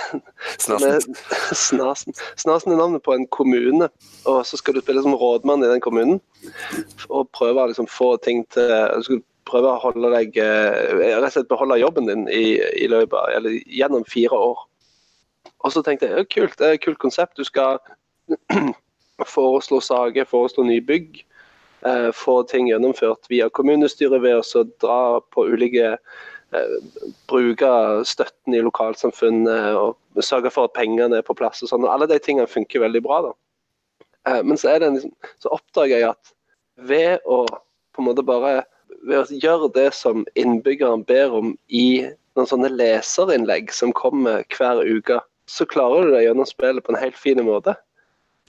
[0.59, 1.15] Snasen.
[1.69, 2.17] Snasen.
[2.37, 3.91] Snasen er navnet på en kommune,
[4.25, 6.23] og så skal du spille som rådmann i den kommunen.
[7.11, 11.29] Og prøve å liksom få ting til Du skal prøve å holde deg Rett og
[11.35, 14.65] slett beholde jobben din i, i løpet Eller gjennom fire år.
[15.65, 17.37] Og så tenkte jeg kult, det er et kult konsept.
[17.37, 17.79] Du skal
[19.37, 21.23] foreslå saker, foreslå nybygg.
[21.87, 25.01] Eh, få ting gjennomført via kommunestyret ved å dra
[25.35, 26.77] på ulike eh,
[27.31, 27.73] bruke
[28.09, 31.63] støtten i lokalsamfunnet og sørge for at pengene er på plass.
[31.63, 31.87] og sånn.
[31.89, 33.21] Alle de tingene funker veldig bra.
[33.29, 33.35] da.
[34.31, 36.35] Eh, Men så, en liksom, så oppdager jeg at
[36.77, 37.45] ved å
[37.97, 38.65] på en måte bare
[39.07, 42.05] ved å gjøre det som innbyggeren ber om i
[42.37, 47.03] noen sånne leserinnlegg som kommer hver uke, så klarer du det gjennom spillet på en
[47.03, 47.77] helt fin måte.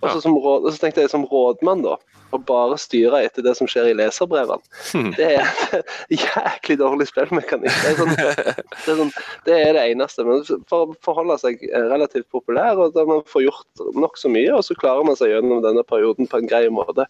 [0.06, 1.96] Og så, som råd, og så tenkte jeg som rådmann, da,
[2.30, 5.08] å bare styre etter det som skjer i leserbrevene, Hmm.
[5.18, 5.48] det er
[6.14, 7.74] jæklig dårlig spillmekanikk.
[7.82, 9.10] Det er, sånn, det, er sånn,
[9.48, 10.22] det er det eneste.
[10.28, 14.52] Men for å forholde seg eh, relativt populær, og da man får gjort nokså mye,
[14.54, 17.08] og så klarer man seg gjennom denne perioden på en grei måte.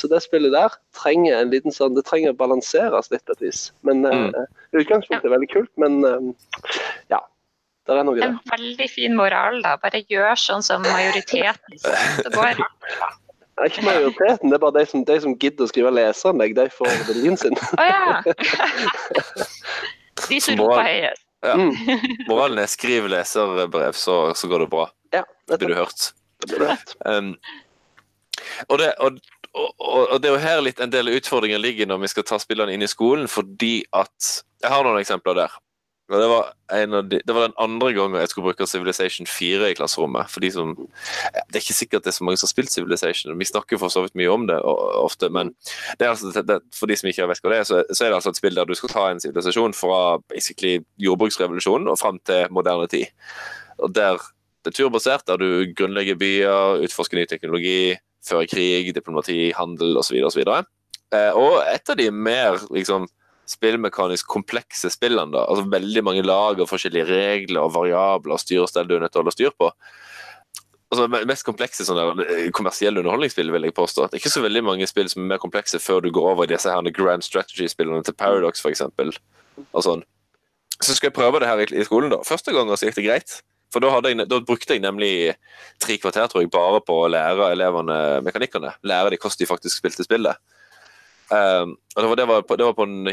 [0.00, 3.44] Så det spillet der trenger en liten sånn, det trenger å balanseres litt på et
[3.50, 3.66] vis.
[3.84, 4.32] Men Mm.
[4.32, 4.48] uh,
[4.80, 6.32] utgangspunktet er veldig kult, men uh,
[7.12, 7.20] ja.
[7.90, 8.30] Det er noe der.
[8.30, 9.72] En veldig fin moral, da.
[9.82, 11.80] Bare gjør sånn som majoriteten
[12.22, 12.60] det går.
[13.60, 16.54] Det er ikke majoriteten, det er bare de som, de som gidder å skrive leseranlegg,
[16.56, 17.58] de får viljen sin.
[17.76, 18.20] Å ja!
[20.28, 21.22] De som roper høyest.
[21.40, 21.54] Ja.
[21.56, 21.72] Mm.
[22.28, 24.84] Moralen er skriv leserbrev, så, så går det bra.
[25.16, 26.10] Ja, det Blir du hørt.
[26.44, 26.74] blir.
[27.08, 27.30] Um,
[28.68, 29.16] og, det, og,
[29.56, 32.36] og, og det er jo her litt en del utfordringer ligger når vi skal ta
[32.42, 35.52] spillerne inn i skolen, fordi at Jeg har noen eksempler der.
[36.10, 36.48] Og det, var
[37.06, 40.30] de, det var den andre gangen jeg skulle bruke Civilization 4 i klasserommet.
[40.32, 43.38] For de som, det er ikke sikkert det er så mange som har spilt Civilization.
[43.38, 45.52] Vi snakker for så vidt mye om det og, ofte, men
[46.00, 48.18] det altså, det, for de som ikke vet hva det er, så, så er det
[48.18, 50.02] altså et spill der du skal ta en sivilisasjon fra
[51.00, 53.06] jordbruksrevolusjonen og fram til moderne tid.
[53.78, 54.18] Og der
[54.60, 57.94] det er turbasert, der du grunnlegger byer, utforsker ny teknologi,
[58.28, 60.18] fører krig, diplomati, handel osv.
[60.20, 60.66] Og,
[61.10, 63.08] Eh, og et av de mer liksom,
[63.50, 68.88] spillmekanisk komplekse spillene, da, altså veldig mange lag og forskjellige regler og variabler og styrestell
[68.88, 69.70] du er nødt til å holde styr på.
[70.90, 74.08] Altså, mest komplekse sånn der, eh, kommersielle underholdningsspill, vil jeg påstå.
[74.08, 76.48] Det er ikke så veldig mange spill som er mer komplekse før du går over
[76.48, 78.82] i disse her grand strategy-spillene til Paradox, f.eks.
[79.70, 80.02] Og sånn.
[80.80, 82.18] Så skal jeg prøve det her i, skolen, da.
[82.26, 83.42] Første gangen så gikk det greit.
[83.70, 85.36] For da, jeg, da brukte jeg nemlig
[85.78, 88.74] tre kvarter tror jeg, bare på å lære elevene mekanikkene.
[88.82, 90.40] Lære dem hvordan de faktisk spilte spillet.
[91.30, 93.06] Um, og det var, det, var på, det var på en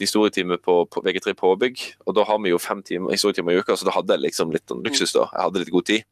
[0.00, 3.76] historietime på, på VG3 påbygg, og da har vi jo fem timer, historietimer i uka,
[3.78, 5.12] så da hadde jeg liksom litt sånn luksus.
[5.14, 6.08] da, Jeg hadde litt god tid.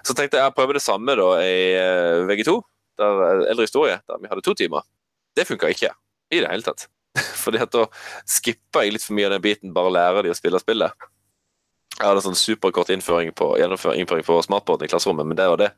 [0.00, 2.56] Så tenkte jeg å prøve det samme da i eh, VG2,
[3.02, 4.88] der, eh, eldre historie, der vi hadde to timer.
[5.36, 5.92] Det funka ikke
[6.32, 6.86] i det hele tatt.
[7.44, 7.84] Fordi at da
[8.24, 11.10] skippa jeg litt for mye av den biten, bare lære de å spille spillet.
[11.94, 15.70] Jeg hadde sånn superkort innføring på, innføring på smartboarden i klasserommet, men det var det.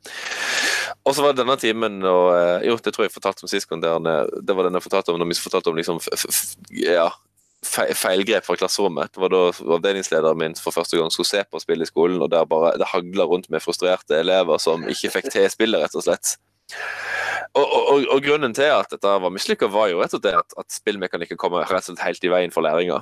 [1.07, 3.69] Og så var det denne timen og, eh, Jo, det tror jeg fortalte om sist
[3.69, 3.79] gang.
[3.79, 6.01] Det var den jeg fortalte om når vi fortalte om liksom,
[6.83, 7.07] ja,
[7.65, 9.13] fe feilgrep fra klasserommet.
[9.13, 9.43] Det var da
[9.77, 12.89] avdelingslederen min for første gang skulle se på spill i skolen, og der bare det
[12.91, 16.35] hagla rundt med frustrerte elever som ikke fikk til spillet, rett og slett.
[17.55, 20.57] Og, og, og, grunnen til at dette var mislykka, var jo rett og slett at,
[20.59, 22.99] at spillmekanikken kommer rett og slett helt i veien for læringa.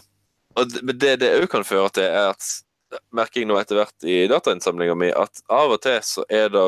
[0.55, 2.51] Og det det òg kan føre til, er at
[3.15, 6.61] merker jeg nå etter hvert i datainnsamlinga mi, at av og til så er det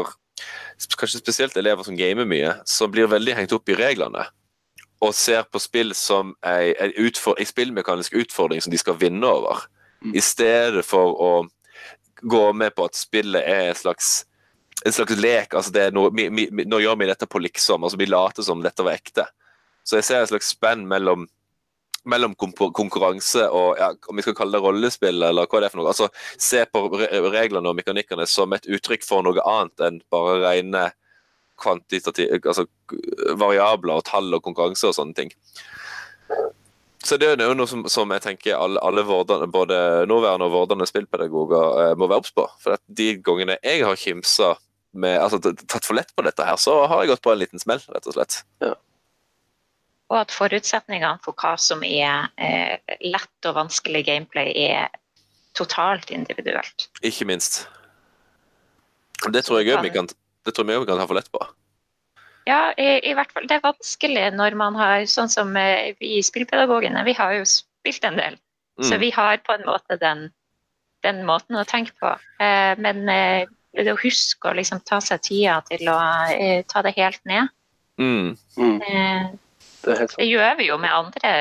[0.97, 4.27] kanskje spesielt elever som gamer mye, som blir veldig hengt opp i reglene.
[5.01, 9.27] Og ser på spill som ei, ei, utfor, ei spillmekanisk utfordring som de skal vinne
[9.29, 9.67] over.
[10.01, 10.15] Mm.
[10.17, 11.31] I stedet for å
[12.21, 14.25] gå med på at spillet er en slags
[14.85, 15.53] en slags lek.
[15.53, 17.83] altså det er noe, vi, vi, Nå gjør vi dette på liksom.
[17.83, 19.25] altså Vi later som dette var ekte.
[19.87, 21.27] Så jeg ser et slags spenn mellom,
[22.05, 25.81] mellom konkurranse og ja, om vi skal kalle det rollespill, eller hva det er for
[25.81, 25.91] noe.
[25.91, 26.85] altså Se på
[27.33, 30.89] reglene og mekanikkene som et uttrykk for noe annet enn bare rene
[31.57, 32.67] altså
[33.39, 35.31] variabler og tall og konkurranse og sånne ting.
[37.07, 40.53] Så det er jo noe som, som jeg tenker alle, alle vårdene, både nåværende og
[40.53, 42.43] vordende spillpedagoger eh, må være obs på.
[42.59, 44.55] For de gangene jeg har kimsa
[44.97, 47.61] med, altså tatt for lett på dette her, så har jeg gått på en liten
[47.61, 48.41] smell, rett og slett.
[48.63, 48.73] Ja.
[50.07, 54.87] Og at forutsetningene for hva som er eh, lett og vanskelig gameplay, er
[55.57, 56.87] totalt individuelt.
[57.03, 57.65] Ikke minst.
[59.33, 60.07] Det tror jeg òg vi, kan,
[60.45, 61.41] vi kan ta for lett på.
[62.47, 63.49] Ja, i, i, hvert fall.
[63.49, 68.07] Det er vanskelig når man har Sånn som eh, vi spillpedagogene, vi har jo spilt
[68.07, 68.39] en del.
[68.79, 68.87] Mm.
[68.87, 70.29] Så vi har på en måte den,
[71.03, 72.13] den måten å tenke på.
[72.39, 73.49] Eh, men eh,
[73.83, 75.97] det å huske å liksom ta seg tida til å
[76.33, 77.49] eh, ta det helt ned
[77.99, 78.37] mm.
[78.57, 79.37] Mm.
[79.87, 81.31] Eh, det, det, gjør vi jo med andre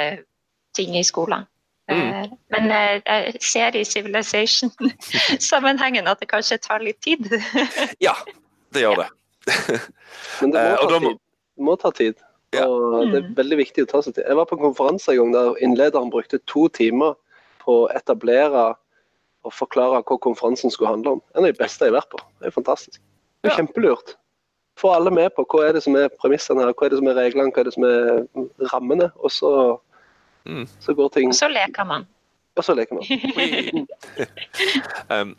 [0.76, 1.42] ting i skolen.
[1.90, 1.98] Mm.
[1.98, 7.22] Eh, men jeg ser i Civilization-sammenhengen at det kanskje tar litt tid.
[8.06, 8.14] ja,
[8.74, 9.10] det gjør det.
[10.40, 11.18] Men det må eh, ta, tid.
[11.54, 12.14] Det må ta tid.
[12.56, 13.36] Og det er mm.
[13.36, 14.24] veldig viktig å ta seg tid.
[14.26, 17.12] Jeg var på en konferanse en gang der innlederen brukte to timer
[17.62, 18.64] på å etablere
[19.46, 21.20] og forklare hva konferansen skulle handle om.
[21.34, 22.20] En av de beste jeg har vært på.
[22.40, 22.98] Det er fantastisk.
[23.42, 24.08] Det er kjempelurt.
[24.76, 27.08] Få alle med på hva er det som er premissene her, hva er det som
[27.08, 29.08] er reglene, hva er det som er rammene.
[29.24, 29.50] Og så,
[30.44, 30.66] mm.
[30.84, 32.06] så går ting Og så leker man.
[32.56, 33.86] Og så leker man.
[35.14, 35.36] um,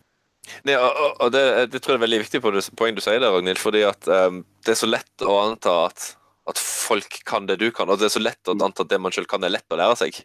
[0.68, 3.20] Nei, og, og det, det, tror jeg er veldig viktig på det, poeng du sier
[3.20, 3.60] der, Ragnhild.
[3.62, 6.12] fordi at um, det er så lett å anta at,
[6.50, 7.90] at, folk kan det du kan.
[7.92, 9.80] Og det er så lett å anta at det man selv kan, er lett å
[9.80, 10.22] lære seg.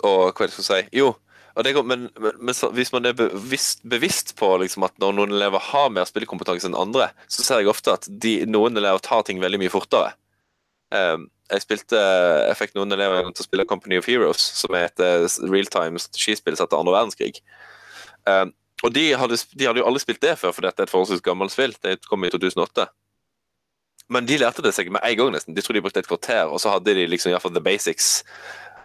[0.00, 0.80] Og hva er det jeg skal si?
[1.02, 1.12] Jo,
[1.60, 5.60] det, men, men, men hvis man er bevisst, bevisst på liksom, at når noen elever
[5.72, 9.42] har mer spillekompetanse enn andre, så ser jeg ofte at de, noen elever tar ting
[9.42, 10.14] veldig mye fortere.
[10.92, 12.00] Um, jeg, spilte,
[12.48, 16.00] jeg fikk noen elever til å spille Company of Heroes, som er et uh, realtime
[16.00, 17.42] strategispill etter andre verdenskrig.
[18.24, 20.92] Um, og de hadde, de hadde, jo aldri spilt det før, for dette er et
[20.92, 21.74] forholdsvis gammelt spill.
[21.84, 22.88] Det kom i 2008.
[24.12, 25.54] Men de lærte det seg med en gang, nesten.
[25.56, 28.22] De tror de brukte et kvarter, og så hadde de liksom iallfall the basics.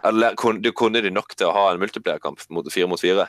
[0.06, 3.28] Eller kunne, kunne de nok til å ha en multiplierkamp mot fire mot fire.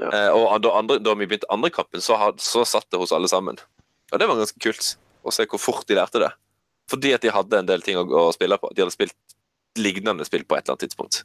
[0.00, 0.10] Ja.
[0.12, 3.14] Eh, og da, andre, da, vi begynte andre kampen, så, had, så satt det hos
[3.16, 3.58] alle sammen.
[4.12, 4.92] Og det var ganske kult
[5.26, 6.30] å se hvor fort de lærte det.
[6.90, 8.70] Fordi at de hadde en del ting å, å spille på.
[8.74, 9.16] De hadde spilt
[9.80, 11.24] lignende spill på et eller annet tidspunkt.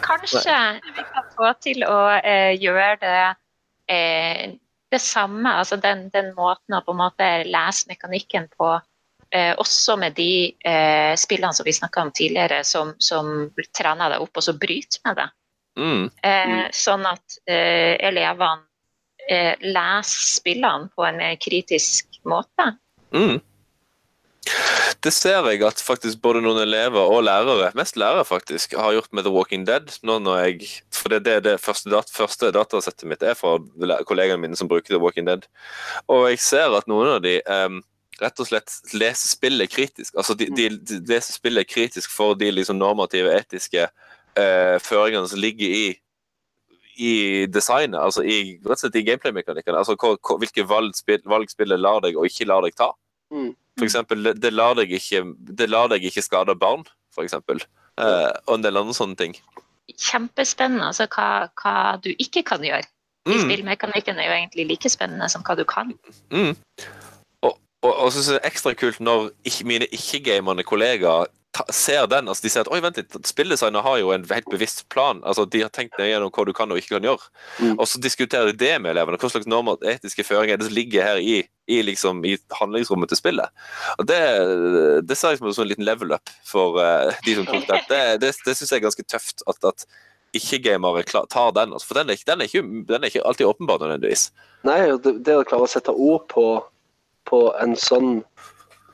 [0.00, 0.56] Kanskje
[0.94, 3.22] vi kan få til å eh, gjøre det
[3.90, 4.58] eh,
[4.90, 8.72] det samme, altså den, den, måten å på en måte lese mekanikken på,
[9.34, 14.24] eh, også med de eh, spillene som vi snakka om tidligere, som, som trener deg
[14.24, 15.28] opp og så bryter med det.
[15.78, 16.08] Mm.
[16.26, 16.64] Mm.
[16.74, 18.66] sånn at eh, elevene
[19.30, 22.74] eh, leser spillene på en mer kritisk måte.
[23.14, 23.38] Mm.
[25.04, 29.12] Det ser jeg at faktisk både noen elever og lærere, mest lærere faktisk, har gjort
[29.16, 29.92] med The Walking Dead.
[30.02, 33.58] nå når jeg, For det er det første, dat, første datasettet mitt er fra
[34.08, 35.46] kollegene mine som bruker The Walking Dead.
[36.08, 37.80] Og jeg ser at noen av de um,
[38.20, 40.14] rett og slett leser spillet kritisk.
[40.16, 45.42] Altså de, de, de leser spillet kritisk for de liksom normative, etiske uh, føringene som
[45.42, 45.84] ligger i
[47.00, 49.78] i designet, altså i, rett og slett i gameplay-mekanikkene.
[49.78, 52.90] Altså hvilke valg, valg spillet lar deg og ikke lar deg ta.
[53.32, 53.54] Mm.
[53.78, 55.22] For eksempel, det lar deg ikke,
[55.60, 57.62] det lar deg ikke skade barn, for eksempel.
[58.00, 59.36] Eh, og en del andre sånne ting.
[59.96, 62.84] Kjempespennende altså hva, hva du ikke kan gjøre.
[63.28, 63.38] Mm.
[63.46, 65.94] Spillmekanikken er jo egentlig like spennende som hva du kan.
[66.32, 66.52] Mm.
[67.82, 71.30] Og, og, og så er det ekstra kult når ikke, mine ikke-gamerne kollegaer
[71.74, 72.28] ser den.
[72.28, 75.22] altså De ser at oi, vent litt, spilldesigner har jo en helt bevisst plan.
[75.24, 77.30] altså De har tenkt nøye gjennom hva du kan og ikke kan gjøre.
[77.58, 77.78] Mm.
[77.78, 79.18] Og så diskuterer de det med elevene.
[79.20, 83.10] Hva slags normer etiske føringer er det som ligger her i, i, liksom, i handlingsrommet
[83.10, 83.64] til spillet.
[83.98, 84.20] Og Det,
[85.08, 87.82] det ser jeg som en liten level up for uh, de som tok det.
[87.90, 89.42] Det, det, det syns jeg er ganske tøft.
[89.50, 89.88] at, at
[90.36, 91.72] ikke-gamere tar den.
[91.72, 94.30] Altså, for den er, den, er ikke, den er, ikke, alltid åpenbar nødvendigvis.
[94.62, 96.44] Nei, det, det å klare å sette ord på,
[97.28, 98.20] på en sånn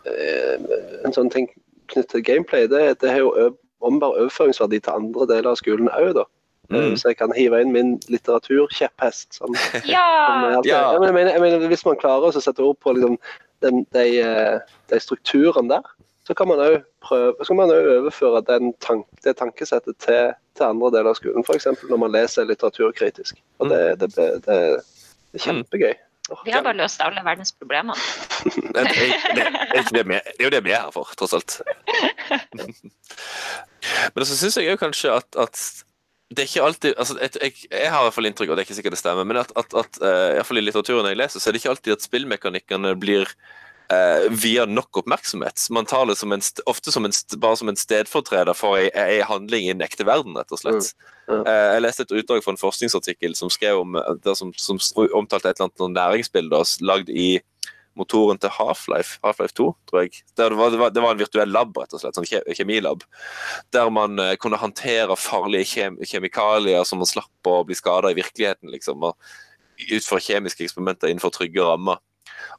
[0.09, 0.57] eh,
[1.05, 1.49] en sånn ting
[1.93, 3.53] knyttet til gameplay, det, det har jo
[3.87, 6.25] ombar overføringsverdi til andre deler av skolen òg, da.
[6.71, 6.97] Mm.
[6.99, 9.37] Så jeg kan hive inn min litteraturkjepphest.
[9.39, 9.55] Som,
[9.87, 10.07] ja!
[10.27, 10.81] som ja.
[10.97, 13.15] Jeg, mener, jeg, mener, hvis man klarer å sette ord på liksom,
[13.65, 14.57] den, de, eh,
[14.91, 15.87] de strukturene der,
[16.27, 18.43] så kan man òg prøve, så kan man også overføre
[18.83, 21.47] tank, det tankesettet til, til, andre deler av skolen.
[21.47, 21.69] F.eks.
[21.87, 23.39] når man leser litteraturkritisk.
[23.63, 25.95] Og det, det, det, det er kjempegøy.
[26.45, 27.99] Vi har bare løst alle verdens problemer.
[28.75, 28.87] det, er,
[29.37, 31.61] det, er jo det vi er her for, tross alt.
[34.15, 35.61] Men så syns jeg jo kanskje at, at
[36.35, 38.67] det er ikke alltid altså, jeg, jeg, har i hvert fall inntrykk og det er
[38.67, 41.21] ikke sikkert det stemmer, men at, at, at uh, i, hvert fall i litteraturen jeg
[41.21, 43.31] leser, så er det ikke alltid at spillmekanikkene blir
[43.93, 45.67] uh, via nok oppmerksomhet.
[45.75, 49.19] Man tar det som en, ofte som en, bare som en stedfortreder for ei, ei
[49.27, 50.93] handling i den ekte verden, rett og slett.
[51.27, 51.43] Mm.
[51.43, 54.81] Uh, jeg leste et utdrag fra en forskningsartikkel som skrev om det som, som
[55.17, 57.37] omtalte et eller annet næringsbilder lagd i
[57.97, 60.21] motoren til Half-Life Half-Life 2, tror jeg.
[60.37, 63.07] Det var, det, var, det, var, en virtuell lab, rett og slett, sånn kjemilab.
[63.75, 68.19] Der man uh, kunne håndtere farlige kjem kjemikalier som man slapp å bli skada i
[68.19, 68.73] virkeligheten.
[68.75, 69.17] liksom, og
[69.93, 71.99] Utføre kjemiske eksperimenter innenfor trygge rammer.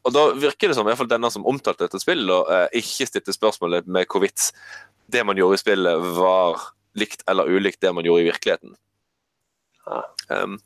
[0.06, 3.10] Og Da virker det som i hvert fall denne som omtalte dette spillet, uh, ikke
[3.10, 4.52] stilte spørsmålet med hvorvidt
[5.12, 6.62] det man gjorde i spillet, var
[6.98, 8.78] likt eller ulikt det man gjorde i virkeligheten.
[10.30, 10.58] Um,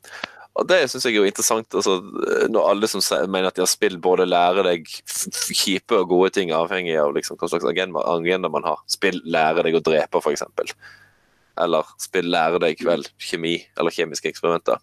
[0.52, 1.74] og Det syns jeg er jo interessant.
[1.74, 1.98] Altså,
[2.52, 3.00] når alle som
[3.30, 4.88] mener at de har spill, både lærer deg
[5.56, 8.82] kjipe og gode ting, avhengig av liksom, hva slags agenda man har.
[8.90, 10.44] Spill lærer deg å drepe, f.eks.
[11.62, 14.80] Eller spill lærer deg vel kjemi eller kjemiske eksperimenter.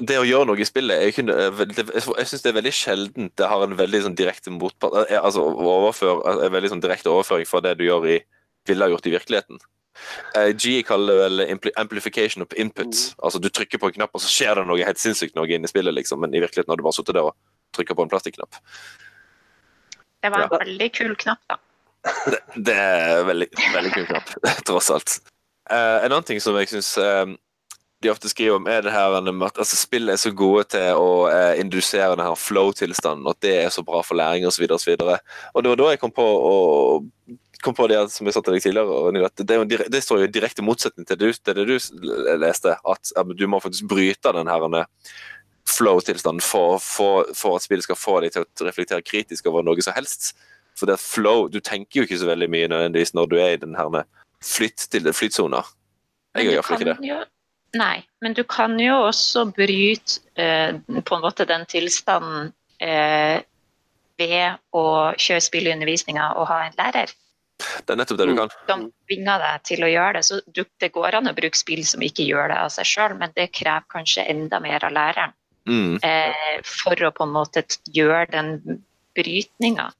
[0.00, 3.64] Det å gjøre noe i spillet Jeg, jeg syns det er veldig sjeldent det har
[3.64, 7.84] en veldig sånn direkte motpart Altså overfør, en veldig sånn direkte overføring fra det du
[7.84, 8.20] gjør i
[8.68, 9.60] ville ha gjort i virkeligheten.
[10.56, 13.10] G kaller det vel amplification of inputs.
[13.10, 13.24] Mm.
[13.24, 15.64] Altså Du trykker på en knapp, og så skjer det noe helt sinnssykt noe inn
[15.64, 16.20] i spillet, liksom.
[16.22, 17.36] men i virkeligheten har du bare sittet der og
[17.76, 18.60] trykka på en plastikknapp.
[20.20, 20.60] Det var en ja.
[20.60, 21.58] veldig kul knapp, da.
[22.32, 24.34] det, det, er veldig, veldig kul knapp,
[24.68, 25.20] tross alt.
[25.70, 27.28] Uh, en annen ting som jeg syns uh,
[28.00, 31.28] de ofte skriver om, er det her at altså, spillet er så gode til å
[31.28, 34.64] eh, indusere denne flow-tilstanden, at det er så bra for læring osv.
[34.64, 36.54] Og, så videre, og, og det var da jeg kom på å
[37.60, 40.32] kom på det som jeg sa til deg tidligere, det, jo, det står jo i
[40.32, 41.74] direkte motsetning til det, det du
[42.40, 44.86] leste, at ja, du må faktisk bryte den her
[45.68, 49.84] flow-tilstanden for, for, for, at spillet skal få deg til å reflektere kritisk over noe
[49.84, 50.32] som helst.
[50.78, 53.60] For det flow, Du tenker jo ikke så veldig mye nødvendigvis når du er i
[53.60, 54.08] den her
[54.40, 55.60] flytt til flytsona.
[56.38, 56.98] Jeg gjør iallfall ikke det.
[57.10, 57.20] Jo,
[57.78, 62.52] nei, men du kan jo også bryte eh, på en måte den tilstanden
[62.82, 63.42] eh,
[64.20, 64.84] ved å
[65.16, 67.12] kjøre spill i undervisninga og ha en lærer.
[67.60, 68.52] Det er nettopp det du kan.
[68.68, 70.22] Som tvinger deg til å gjøre det.
[70.28, 70.40] Så
[70.80, 73.50] det går an å bruke spill som ikke gjør det av seg sjøl, men det
[73.56, 75.36] krever kanskje enda mer av læreren.
[75.68, 75.98] Mm.
[76.02, 78.80] Eh, for å på en måte gjøre den
[79.16, 79.90] brytninga.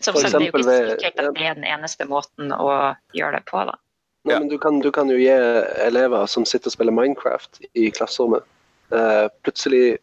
[0.00, 2.68] Som sagt, det er jo ikke sikkert at det er den eneste måten å
[3.14, 3.62] gjøre det på.
[3.70, 3.78] da.
[4.24, 5.32] Nei, men du kan, du kan, jo gi
[5.84, 8.46] elever som sitter og spiller Minecraft i klasserommet,
[8.94, 9.98] uh, plutselig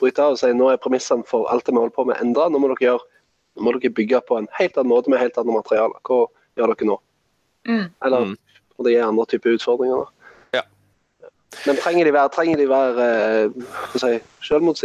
[0.00, 2.46] bryte av og si nå er premissene for alt det vi holder på med endra.
[2.48, 3.04] Nå må dere gjøre
[3.58, 5.98] nå må dere bygge på en helt annen måte med helt andre materialer.
[6.06, 6.20] Hva
[6.56, 6.98] gjør dere nå?
[7.68, 7.86] Mm.
[8.06, 8.36] Eller mm.
[8.78, 10.12] og det gir andre typer utfordringer.
[10.56, 10.62] Ja.
[11.66, 13.08] Men trenger de være, trenger de være
[13.50, 14.14] uh, si,
[14.62, 14.78] mot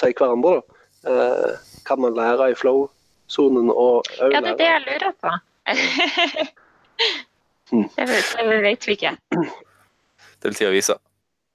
[0.00, 0.80] seg hverandre, da?
[1.02, 1.52] Uh,
[1.86, 5.36] kan man lære i flow-sonen og òg Ja, det er det jeg lurer på.
[7.72, 9.16] Det, vet, det vet vi ikke.
[9.32, 10.98] Det vil tida vise.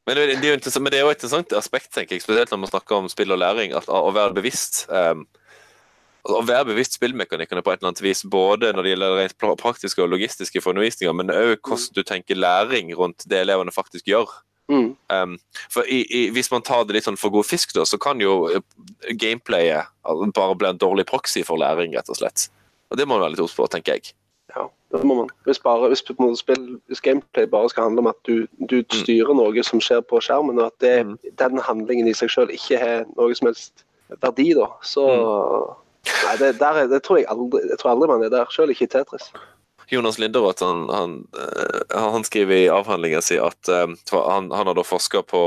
[0.08, 3.36] Men det, er jo et interessant aspekt, tenker jeg, spesielt når man snakker om spill
[3.36, 4.86] og læring, at, å være bevisst.
[4.88, 5.26] Um,
[6.28, 10.04] å være bevisst spillmekanikkene på et eller annet vis, både når det gjelder rent praktiske
[10.04, 14.32] og logistiske for undervisninga, men òg hvordan du tenker læring rundt det elevene faktisk gjør.
[14.72, 14.90] Mm.
[15.12, 15.36] Um,
[15.72, 18.20] for i, i, Hvis man tar det litt sånn for god fisk, da, så kan
[18.20, 18.64] jo eh,
[19.16, 19.88] gameplayet
[20.36, 22.50] bare bli en dårlig proxy for læring, rett og slett.
[22.92, 24.16] Og Det må man være litt obs på, tenker jeg.
[24.58, 25.32] Ja, det må man.
[25.46, 26.04] Hvis, bare, hvis,
[26.40, 28.94] spill, hvis gameplay bare skal handle om at du, du mm.
[29.04, 29.42] styrer mm.
[29.42, 31.18] noe som skjer på skjermen, og at det, mm.
[31.40, 33.86] den handlingen i seg selv ikke har noe som helst
[34.24, 35.76] verdi, da, så mm
[36.26, 38.88] Nei, det, der, det tror jeg aldri jeg tror aldri man er der, selv ikke
[38.88, 39.30] i Tetris.
[39.92, 44.76] Jonas Linderoth han, han, eh, han, skriver i avhandlingen si at um, han, han har
[44.76, 45.44] da forska på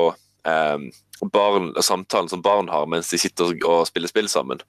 [0.49, 0.87] um,
[1.33, 4.63] barn, samtalen som barn har mens de sitter og spiller spill sammen.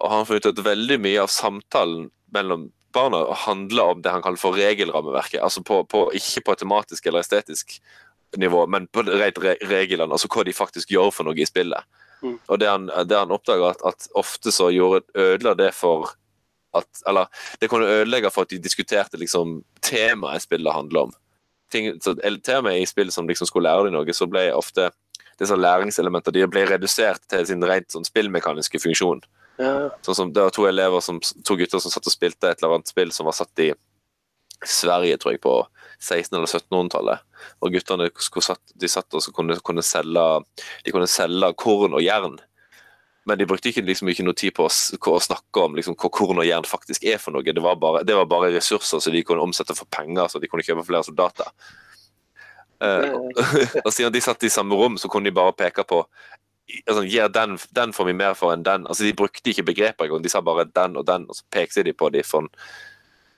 [0.00, 4.12] Og han har funnet ut at veldig mye av samtalen mellom barna handler om det
[4.12, 5.40] han kaller for regelrammeverket.
[5.40, 7.78] altså på, på, Ikke på tematisk eller estetisk
[8.36, 11.86] nivå, men på rent reglene, altså hva de faktisk gjør for noe i spillet.
[12.22, 12.38] Mm.
[12.48, 16.14] Og det han, det han oppdager, at, at, ofte så gjorde, ødela det for
[16.76, 17.26] at Eller
[17.60, 21.14] det kunne ødelegge for at de diskuterte liksom temaet spillet handler om.
[21.72, 22.12] Ting, så,
[22.44, 24.90] temaet i spillet som liksom skulle lære dem noe, så ble ofte
[25.40, 29.24] disse læringselementer de ble redusert til sin rent sånn spillmekaniske funksjon.
[29.58, 29.90] Ja.
[30.06, 32.78] Sånn som Det var to elever som, to gutter som satt og spilte et eller
[32.78, 33.72] annet spill som var satt i
[34.66, 35.54] Sverige, tror jeg, på
[36.02, 37.24] 1600- eller 1700-tallet.
[37.62, 40.26] Og guttene de satt og kunne, kunne, selge,
[40.84, 42.38] de kunne selge korn og jern.
[43.28, 46.10] Men de brukte ikke, liksom, ikke noe tid på å, å snakke om liksom, hva
[46.14, 47.44] korn og jern faktisk er for noe.
[47.44, 50.50] Det var, bare, det var bare ressurser som de kunne omsette for penger, så de
[50.50, 51.50] kunne kjøpe flere soldater.
[52.78, 53.26] Uh,
[53.86, 56.00] og siden de satt i samme rom, så kunne de bare peke på
[56.86, 58.86] altså, den, den får vi mer for enn den.
[58.86, 61.84] Altså, De brukte ikke begreper engang, de sa bare den og den, og så pekte
[61.86, 62.48] de på dem for,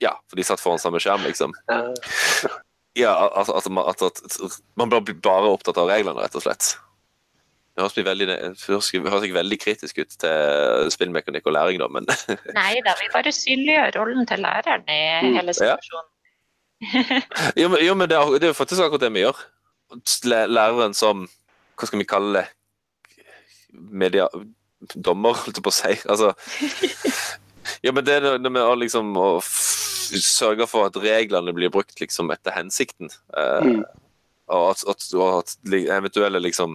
[0.03, 1.55] ja, for de satt foran samme skjerm, liksom.
[2.99, 6.75] Ja, altså, altså man- at, at man blir bare opptatt av reglene, rett og slett.
[7.71, 12.09] Det høres, veldig, det høres ikke veldig kritisk ut til spillmekanikk og læring, da, men
[12.59, 15.77] Nei da, vi bare synliggjør rollen til læreren i hele hele ja.
[15.79, 16.09] situasjonen.
[17.61, 19.41] Jo, men, jo, men det, er, det er jo faktisk akkurat det vi gjør.
[20.49, 21.27] Læreren som
[21.77, 22.47] Hva skal vi kalle det?
[23.73, 24.29] Media...
[24.95, 25.93] Dommer, holdt jeg på å si.
[26.09, 26.31] Altså
[27.85, 32.01] Ja, men det er noe med å liksom å sørge for at reglene blir brukt
[32.01, 33.13] liksom etter hensikten.
[33.37, 33.85] Eh, Mm.
[34.51, 35.05] og at, at,
[35.37, 36.75] at eventuelle liksom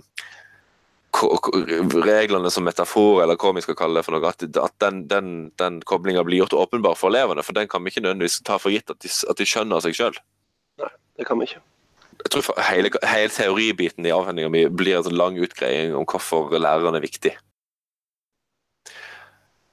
[2.06, 5.30] reglene som metafor, eller hva vi skal kalle det for noe, at, at den, den,
[5.60, 7.44] den koblinga blir gjort åpenbar for elevene.
[7.44, 9.96] For den kan vi ikke nødvendigvis ta for gitt at de, at de skjønner seg
[9.98, 10.20] sjøl.
[11.16, 11.62] Det kan vi ikke.
[12.26, 16.50] Jeg tror hele, hele teoribiten i avhandlinga mi blir en sånn lang utgreiing om hvorfor
[16.58, 17.36] læreren er viktig.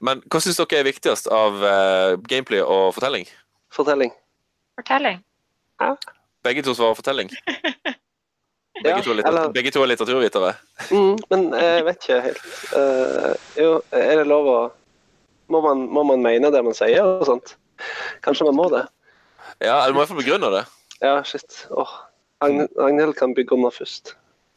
[0.03, 3.25] Men hva syns dere er viktigst av uh, gameplay og fortelling?
[3.73, 4.11] Fortelling.
[4.77, 5.21] Fortelling.
[5.81, 5.93] Ja.
[6.45, 7.31] Begge to svarer fortelling.
[8.83, 10.53] Begge, Ja, to, er litter- eller- begge to er litteraturvitere.
[10.91, 12.47] Mm, men jeg vet ikke helt.
[12.73, 14.55] Uh, jo, er det lov å
[15.53, 17.53] må man, må man mene det man sier og sånt?
[18.25, 18.81] Kanskje man må det?
[19.61, 20.63] Ja, eller må i hvert fall begrunne det.
[21.05, 21.63] Ja, shit.
[21.69, 21.93] Åh.
[22.43, 24.13] Agn- Agnhild kan bygge under først.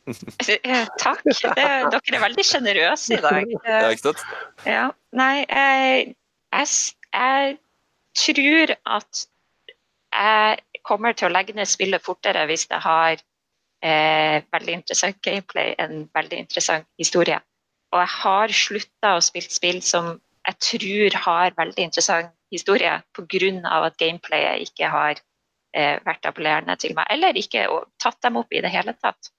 [1.03, 1.23] Takk.
[1.27, 3.55] Det, dere er veldig sjenerøse i dag.
[3.67, 4.27] Ja, Eh, ikke sant?
[4.67, 4.85] Ja,
[5.19, 6.13] nei, jeg,
[6.55, 6.69] jeg,
[7.13, 7.57] jeg
[8.17, 9.25] tror at
[10.17, 13.19] jeg kommer til å legge ned spillet fortere hvis det har
[13.83, 17.41] eh, veldig interessant gameplay, en veldig interessant historie.
[17.93, 20.15] Og jeg har slutta å spille spill som
[20.47, 23.83] jeg tror har veldig interessant historie pga.
[23.83, 25.19] at gameplayet ikke har
[25.77, 29.33] eh, vært appellerende til meg, eller ikke og tatt dem opp i det hele tatt.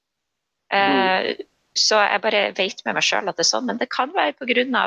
[0.73, 1.33] Eh,
[1.77, 4.33] så jeg bare vet med meg sjøl at det er sånn, men det kan være
[4.39, 4.85] pga.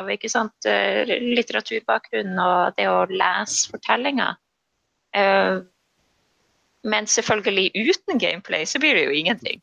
[0.67, 4.35] Uh, litteraturbakgrunn og det å lese fortellinger.
[5.15, 5.61] Eh,
[6.83, 9.61] men selvfølgelig uten gameplay så blir det jo ingenting.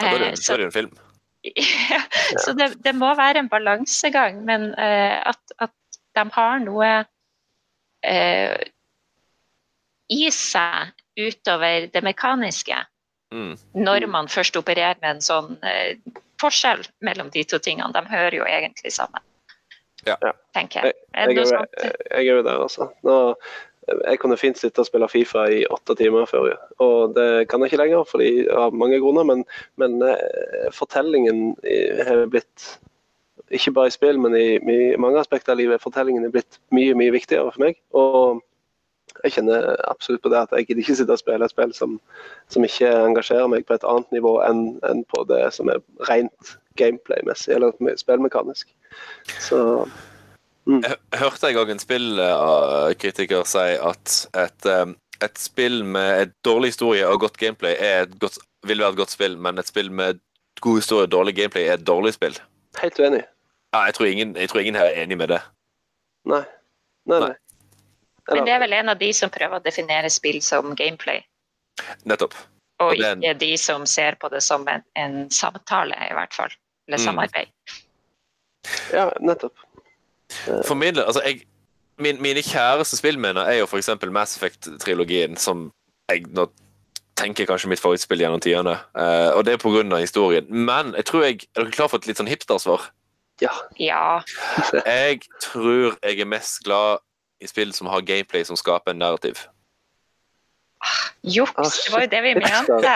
[0.00, 0.98] Ja, da er Eh, det, så det en film.
[1.90, 2.02] ja,
[2.44, 6.90] så det, det må være en balansegang, men uh, at, at de har noe
[8.04, 8.56] eh,
[10.10, 10.90] i seg
[11.20, 12.86] utover det mekaniske,
[13.30, 13.54] Mm.
[13.78, 15.94] når man først opererer med en sånn eh,
[16.42, 17.92] forskjell mellom de to tingene.
[17.94, 19.22] De hører jo egentlig sammen,
[20.06, 20.16] Ja.
[20.52, 20.94] tenker jeg.
[21.14, 22.88] Er Jeg det jeg er jo der, altså.
[23.04, 23.34] Nå,
[24.08, 27.70] jeg kunne fint sitte og spille Fifa i åtte timer før, og det kan jeg
[27.70, 29.24] ikke lenger fordi, av mange grunner.
[29.24, 29.44] Men,
[29.76, 31.56] men eh, fortellingen
[32.06, 32.78] har blitt,
[33.50, 36.94] ikke bare i spill, men i, i mange aspekter av livet, fortellingen er blitt mye,
[36.94, 37.78] mye viktigere for meg.
[37.94, 38.42] Og
[39.24, 41.96] jeg kjenner absolutt på det at jeg gidder ikke sitte og spille et spill som,
[42.52, 46.54] som ikke engasjerer meg på et annet nivå enn enn på det som er rent
[46.80, 48.70] gameplay-messig, eller spillmekanisk.
[49.42, 49.88] Så
[50.66, 54.68] Jeg hørte en gang en spillkritiker si at et,
[55.24, 59.02] et spill med et dårlig historie og godt gameplay er et godt, vil være et
[59.02, 60.20] godt spill, men et spill med
[60.60, 62.38] god historie og dårlig gameplay er et dårlig spill.
[62.80, 63.22] helt uenig.
[63.74, 65.40] Ja, jeg, tror ingen, jeg tror ingen her er enig med det.
[66.26, 66.42] Nei.
[67.06, 67.34] Nei, Nei.
[68.30, 71.22] Men det er vel en av de som prøver å definere spill som gameplay,
[72.04, 72.34] Nettopp.
[72.80, 76.34] og Og det ikke de som ser på det som en, en samtale, i hvert
[76.34, 76.50] fall.
[76.88, 77.04] Eller Mm.
[77.04, 77.48] samarbeid.
[78.92, 79.56] Ja, nettopp.
[80.66, 81.42] For min del, altså jeg,
[81.98, 83.90] min, Mine kjæreste spillminner er jo f.eks.
[84.10, 85.72] Mass Effect-trilogien, som
[86.10, 86.46] jeg nå
[87.20, 88.78] tenker kanskje mitt favorittspill gjennom tidene.
[88.96, 89.96] Uh, og det er pga.
[90.00, 90.46] historien.
[90.48, 92.88] Men jeg tror jeg, er dere klar for et litt sånn hipstersvar?
[93.40, 93.52] Ja.
[93.80, 94.20] Ja.
[94.86, 96.98] Jeg tror jeg er mest glad
[97.40, 99.42] i spill som har gameplay som skaper en narrativ.
[101.22, 102.94] Juks, Ah, det var jo det vi mente.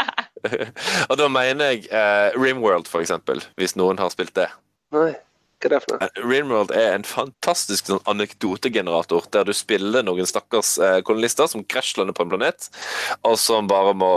[1.10, 4.46] Og da mener jeg eh, Rimworld, for eksempel, hvis noen har spilt det.
[4.94, 5.10] Nei,
[5.60, 6.06] hva er det for noe?
[6.06, 11.66] Eh, Rimworld er en fantastisk sånn anekdotegenerator der du spiller noen stakkars eh, kolonister som
[11.66, 12.70] krasjlander på en planet,
[13.26, 14.12] og som bare må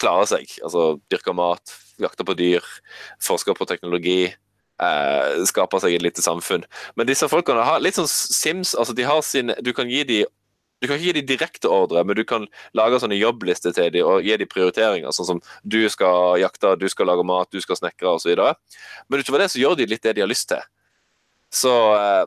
[0.00, 0.56] klare seg.
[0.64, 2.64] Altså dyrke mat, jakte på dyr,
[3.22, 4.22] forske på teknologi.
[4.80, 6.62] Eh, skape seg et lite samfunn.
[6.96, 8.72] Men disse folkene har litt sånn Sims.
[8.74, 10.26] altså de har sin, Du kan gi de
[10.80, 14.06] du kan ikke gi de direkte ordre, men du kan lage sånne jobblister til dem
[14.08, 15.12] og gi dem prioriteringer.
[15.12, 18.32] Sånn som du skal jakte, du skal lage mat, du skal snekre osv.
[19.12, 20.62] Men utover det så gjør de litt det de har lyst til.
[21.52, 22.24] Så eh,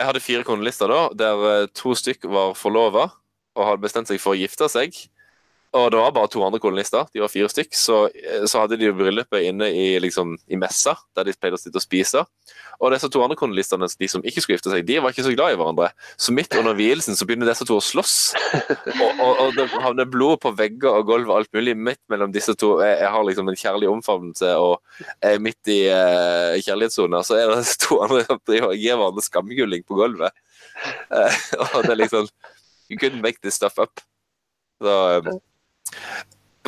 [0.00, 3.12] jeg hadde fire kolonister da, der eh, to stykk var forlova
[3.54, 4.98] og hadde bestemt seg for å gifte seg.
[5.76, 7.74] Og det var bare to andre kolonister, de var fire stykk.
[7.76, 11.58] Så, eh, så hadde de jo bryllupet inne i, liksom, i messa, der de pleide
[11.58, 12.22] å sitte og spise.
[12.78, 15.34] Og disse to andre kolonistene, de som ikke skulle gifte seg, de var ikke så
[15.34, 15.90] glad i hverandre.
[16.16, 18.16] Så midt under vielsen så begynner disse to å slåss.
[18.98, 22.32] Og, og, og det havner blod på vegger og gulv og alt mulig midt mellom
[22.34, 22.76] disse to.
[22.82, 27.36] Jeg, jeg har liksom en kjærlig omfavnelse og jeg er midt i uh, kjærlighetssona, så
[27.38, 30.34] er det disse to andre som driver og gir hverandre skamgulling på gulvet.
[31.10, 32.28] Eh, og det er liksom
[32.88, 34.00] You couldn't make this stuff up.
[34.80, 35.38] Så, eh,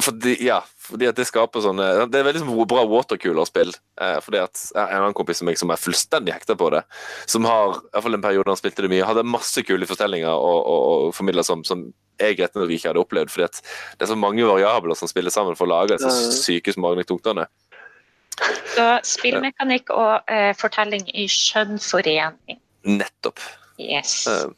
[0.00, 3.72] fordi, ja, fordi at det skaper sånne Det er veldig sånn bra watercooler-spill.
[4.00, 6.70] Eh, fordi at jeg har En annen kompis som meg som er fullstendig hekta på
[6.72, 6.82] det,
[7.28, 10.32] som har i hvert fall en periode han spilte det mye, hadde masse kule fortellinger
[10.32, 11.90] og, og, og formidla som, som
[12.20, 13.32] jeg rett og slett ikke hadde opplevd.
[13.32, 13.60] fordi at
[13.98, 17.46] det er så mange variabler som spiller sammen for å lage disse syke smagningtunktene.
[18.72, 22.60] Så spillmekanikk og eh, fortelling i skjønn forening.
[22.88, 23.42] Nettopp.
[23.80, 24.24] Yes.
[24.30, 24.48] Eh,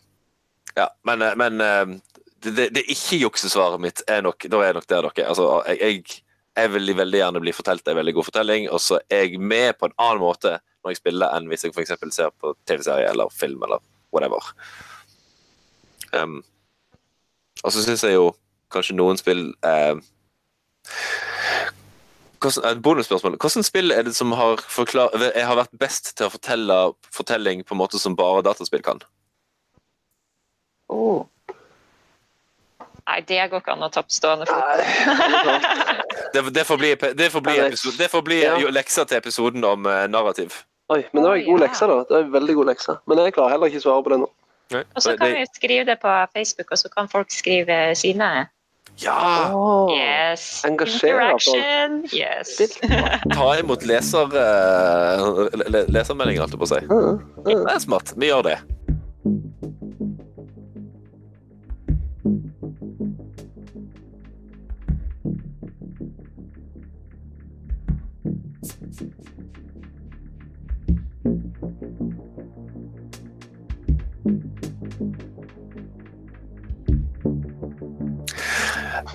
[0.78, 1.94] ja, men, eh, men eh,
[2.42, 6.22] det, det, det ikke-juksesvaret mitt er nok Da er nok der dere Altså, jeg, jeg,
[6.58, 9.78] jeg vil veldig gjerne bli fortalt en veldig god fortelling, og så er jeg med
[9.78, 11.94] på en annen måte når jeg spiller, enn hvis jeg f.eks.
[12.10, 13.80] ser på TV-serie eller film eller
[14.12, 14.50] whatever.
[16.12, 16.42] Um,
[17.62, 18.32] og så syns jeg jo
[18.72, 20.00] kanskje noen spill eh,
[22.42, 23.38] hvordan, et bonusspørsmål.
[23.38, 26.78] Hvilket spill er det som har, forklar, har vært best til å fortelle
[27.14, 29.02] fortelling på en måte som bare dataspill kan?
[30.92, 31.24] Oh.
[33.08, 34.62] Nei, det går ikke an å ta på stående fot.
[36.32, 38.58] Det, det får bli, det får bli, Ja, det- episode, det får bli Ja.
[38.58, 40.62] jo til episoden om uh, narrativ.
[40.88, 41.98] Oi, men det var en god lekse, da.
[42.04, 42.96] Det var en veldig god lekse.
[43.08, 44.28] Men jeg klarer heller ikke å svare på det nå.
[44.80, 48.48] Og så kan vi skrive det på Facebook, og så kan folk skrive sine.
[49.00, 49.52] Ja!
[49.92, 50.62] Yes.
[50.68, 51.48] Engasjere folk.
[51.48, 52.04] Interaction.
[52.12, 52.56] Yes.
[53.32, 56.80] Ta imot leser, eh, lesermeldinger, holdt jeg på å si.
[57.48, 58.12] Det er smart.
[58.16, 58.58] Vi gjør det.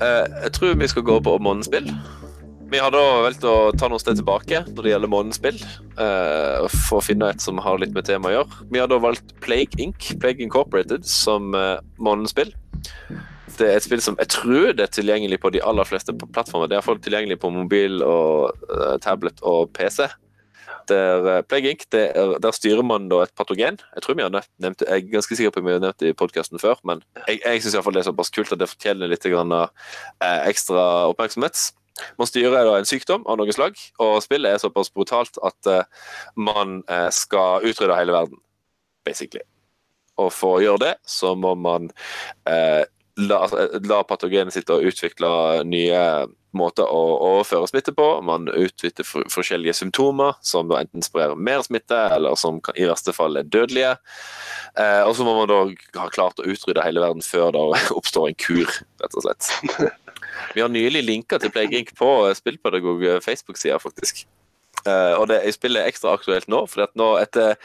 [0.02, 1.92] Jeg tror vi skal gå på månedsspill.
[2.68, 5.60] Vi har da valgt å ta noen steg tilbake når det gjelder månedsspill,
[6.04, 8.68] eh, for å finne et som har litt med temaet å gjøre.
[8.74, 12.52] Vi har da valgt Plague Inc., Plague Incorporated, som uh, månespill.
[13.58, 16.68] Det er et spill som jeg tror det er tilgjengelig på de aller fleste plattformer.
[16.68, 20.04] Det er iallfall tilgjengelig på mobil og eh, tablet og PC.
[20.90, 23.80] Der, eh, Plague Inc., det er, der styrer man da et patogen.
[23.96, 26.18] Jeg tror vi har nevnt, Jeg er ganske sikker på vi har nevnt det i
[26.18, 29.52] podkasten før, men jeg, jeg syns det er såpass kult at det fortjener litt grann,
[29.52, 31.72] eh, ekstra oppmerksomhet.
[32.18, 36.82] Man styrer en sykdom av noe slag, og spillet er såpass brutalt at eh, man
[36.90, 38.42] eh, skal utrydde hele verden,
[39.08, 39.44] basically.
[40.18, 41.90] Og for å gjøre det, så må man
[42.50, 42.84] eh,
[43.18, 45.30] la, altså, la patogenet sitte og utvikle
[45.68, 46.02] nye
[46.58, 47.02] måter å
[47.32, 48.06] overføre smitte på.
[48.26, 52.88] Man utvikler for, forskjellige symptomer, som da enten sprer mer smitte, eller som kan, i
[52.90, 53.96] verste fall er dødelige.
[54.78, 55.62] Eh, og så må man da
[56.02, 57.66] ha klart å utrydde hele verden før det
[58.00, 59.52] oppstår en kur, rett og slett.
[60.56, 64.26] Vi har nylig linka til Playgink på Spillpedagog Facebook-sida, faktisk.
[64.86, 67.56] Eh, og det spillet er ekstra aktuelt nå, for at nå etter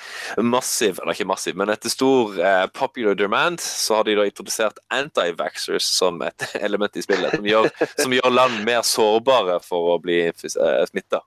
[0.42, 4.80] massiv, eller ikke massiv, men etter stor uh, popular demand, så har de da introdusert
[4.94, 10.00] anti-vaxxers som et element i spillet, som gjør, som gjør land mer sårbare for å
[10.02, 11.22] bli uh, smitta.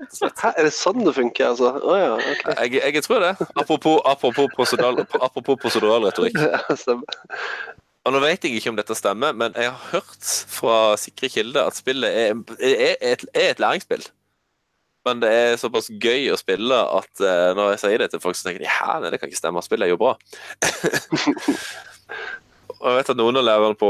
[0.00, 1.74] Hæ, er det sånn det funker, altså?
[1.76, 2.54] Å ja, okay.
[2.72, 3.34] Jeg, jeg tror det.
[3.52, 6.40] Apropos, apropos, prosedural, apropos proseduralretorikk.
[6.50, 6.96] Ja.
[8.08, 11.68] Og nå vet jeg ikke om dette stemmer, men jeg har hørt fra sikre kilder
[11.68, 14.06] at spillet er, er, et, er et læringsspill.
[15.10, 18.38] Men det er såpass gøy å spille at uh, når jeg sier det til folk,
[18.38, 20.14] så tenker de hæ, nei, det kan ikke stemme, spillet er jo bra.
[22.80, 23.88] og jeg vet at noen av lærerne på,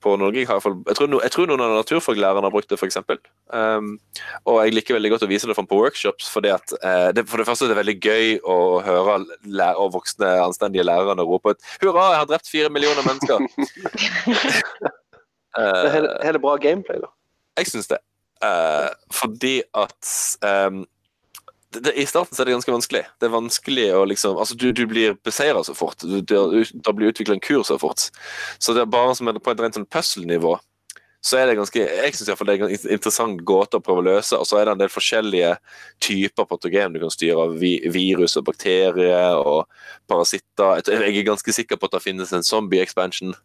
[0.00, 2.54] på Norge har, i hvert fall- jeg, tror, no, jeg tror noen av naturfaglærerne har
[2.54, 2.96] brukt det, f.eks.
[3.52, 3.90] Um,
[4.48, 7.26] og jeg liker veldig godt å vise det fram på workshops, fordi at uh, det,
[7.28, 8.56] for det første er det veldig gøy å
[8.86, 13.44] høre lærer, og voksne, anstendige lærerne rope ut 'Hurra, jeg har drept fire millioner mennesker'.
[15.52, 17.10] Det er Eh, hele- hele bra gameplay, da.
[17.60, 17.98] jeg syns det.
[18.42, 20.08] Eh, fordi at
[20.68, 20.82] um,
[21.72, 23.04] det, det, I starten så er det ganske vanskelig.
[23.20, 26.02] Det er vanskelig å liksom Altså, du, du blir beseira så fort.
[26.02, 28.10] Du, da blir utvikla en kur så fort.
[28.58, 30.58] Så det er bare som på et rent sånn puzzle-nivå,
[31.22, 34.06] så er det ganske Jeg syns iallfall det er en interessant gåte å prøve å
[34.10, 34.36] løse.
[34.36, 35.52] Og så er det en del forskjellige
[36.02, 37.46] typer patogen du kan styre.
[37.46, 39.68] av Vi, virus og bakterier og
[40.10, 40.82] parasitter.
[40.82, 43.36] Jeg, er ganske sikker på at det finnes en zombie-expansion.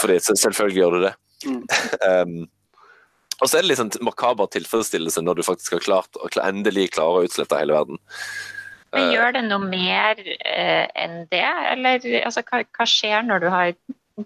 [0.00, 1.14] Fordi selvfølgelig gjør det det.
[1.48, 2.44] Mm.
[3.40, 6.92] Og så er det litt sånn makaber tilfredsstillelse når du faktisk har klart å endelig
[6.94, 7.98] klare å utslette hele verden.
[7.98, 8.54] Men
[8.94, 13.48] Eh, gjør det noe mer eh, enn det, eller altså, hva, hva skjer når du
[13.50, 13.74] har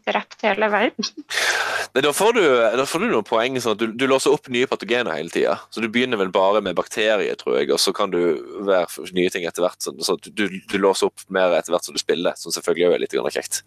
[0.04, 1.08] drept hele verden?
[1.94, 2.42] Nei, da får du,
[2.76, 5.56] da får du noen poeng sånn at du, du låser opp nye patogener hele tida.
[5.72, 8.20] Så du begynner vel bare med bakterier, tror jeg, og så kan du
[8.68, 9.80] være nye ting etter hvert.
[9.84, 13.06] Sånn, så du, du låser opp mer etter hvert som du spiller, som selvfølgelig er
[13.06, 13.62] litt kjekt.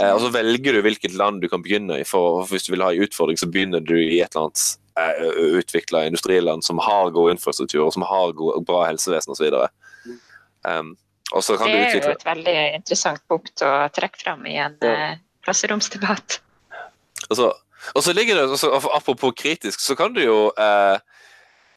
[0.00, 2.04] Eh, og så velger du hvilket land du kan begynne i.
[2.06, 4.78] for for Hvis du vil ha en utfordring, så begynner du i et eller annet
[4.98, 9.52] eh, utvikla industriland som har god infrastruktur, og som har god, bra helsevesen osv.
[10.66, 10.96] Um,
[11.32, 14.76] og så kan Det er jo et veldig interessant punkt å trekke fram i en
[14.82, 14.94] Ja.
[15.12, 16.40] eh, klasseromsdebatt.
[17.30, 17.52] Altså,
[17.94, 20.98] og så ligger det, altså, Apropos kritisk, så kan du jo eh,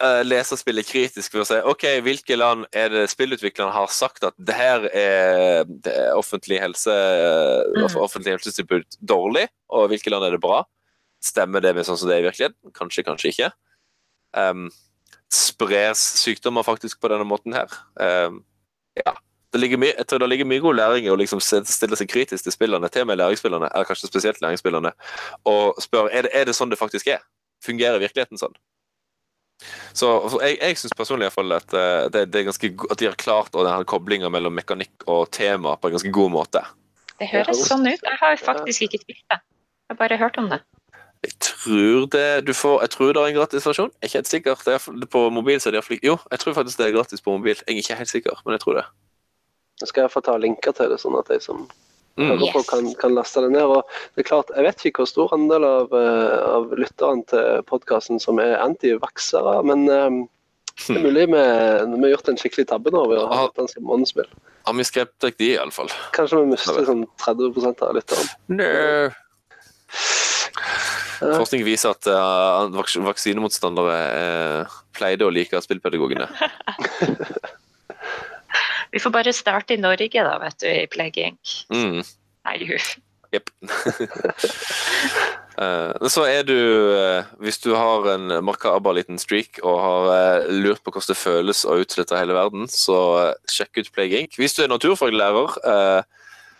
[0.03, 4.25] eh, lese spillet kritisk ved å si ok, hvilke land er det spillutviklerne har sagt
[4.27, 6.95] at det her er, det er offentlig helse
[7.71, 7.97] Mm.
[8.03, 10.63] offentlig helsetilbud dårlig, og hvilke land er det bra?
[11.23, 12.73] Stemmer det med sånn som det er i virkeligheten?
[12.77, 13.51] Kanskje, kanskje ikke.
[14.33, 14.69] Um,
[15.31, 17.71] spres sykdommer faktisk på denne måten her?
[17.95, 18.43] Um,
[18.97, 19.15] ja.
[19.51, 22.07] Det ligger mye, jeg tror det ligger mye god læring i å liksom stille seg
[22.07, 24.93] kritisk til spillerne, til og med læringsspillerne, eller kanskje spesielt læringsspillerne,
[25.51, 27.19] og spørre er det, er det sånn det faktisk er.
[27.65, 28.55] Fungerer virkeligheten sånn?
[29.93, 30.07] Så
[30.41, 33.09] jeg, jeg syns personlig i hvert fall at, eh, det, det er ganske, at de
[33.09, 33.51] har klart
[33.89, 36.63] koblinga mellom mekanikk og tema på en ganske god måte.
[37.19, 38.01] Det høres sånn ut.
[38.01, 39.39] Jeg har faktisk ikke spilt det.
[39.41, 40.61] Jeg har bare hørt om det.
[41.21, 43.91] Jeg tror det du får, jeg tror det er en gratisversjon.
[44.01, 44.63] Jeg er ikke helt sikker.
[44.65, 46.77] Det er, på mobil så er det i hvert fall ikke- Jo, jeg tror faktisk
[46.79, 47.55] det er gratis på mobil.
[47.67, 48.85] Jeg er ikke helt sikker, men jeg tror det.
[49.81, 51.67] Jeg skal iallfall ta linker til det, sånn at de som
[52.19, 52.41] Mm.
[52.51, 53.63] Folk kan, kan laste det ned.
[53.71, 57.63] Og det er klart, Jeg vet ikke hvor stor andel av, eh, av lytterne til
[57.69, 60.19] podkasten som er antivaksere, men um,
[60.87, 63.41] det er mulig vi, vi har gjort en skikkelig tabbe nå ved å ha Ah.
[63.47, 64.27] hatt den som.
[64.65, 65.89] Har vi skrevet de, iallfall?
[66.15, 68.29] Kanskje vi mister sånn 30 av lytterne.
[68.59, 69.11] Ja.
[71.21, 73.97] Forskning viser at uh, vaks vaksinemotstandere
[74.65, 76.27] uh, pleide å like spillpedagogene.
[78.91, 81.31] Vi får bare starte i Norge, da, vet du, i Plague.
[81.71, 82.01] Mm.
[82.47, 82.95] Nei, huff.
[83.31, 83.53] Jepp.
[85.61, 86.55] Eh, så er du,
[86.95, 91.17] eh, hvis du har en makaber liten streak og har eh, lurt på hvordan det
[91.19, 92.95] føles å utslette hele verden, så
[93.51, 94.23] sjekk ut Plague.
[94.39, 96.07] Hvis du er naturfaglærer,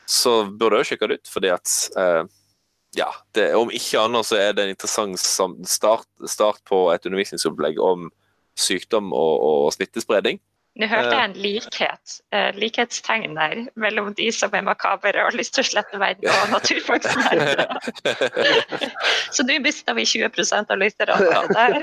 [0.06, 1.76] så bør du òg sjekke det ut, fordi at
[3.00, 7.80] ja, det, om ikke annet så er det en interessant start, start på et undervisningsopplegg
[7.82, 8.10] om
[8.60, 10.44] sykdom og, og smittespredning.
[10.80, 15.36] Nå hørte jeg en likhet, eh, likhetstegn der mellom de som er makabere og har
[15.36, 17.66] lyst til å slette verden, og naturfagsnerdene.
[19.36, 20.30] Så nå mista vi 20
[20.72, 21.18] av lytterne.
[21.52, 21.76] Der.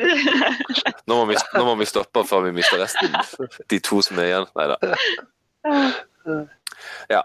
[1.05, 3.12] Nå må, vi, nå må vi stoppe før vi mister resten.
[3.68, 4.49] De to som er igjen.
[4.57, 4.78] Nei da.
[7.12, 7.22] Ja.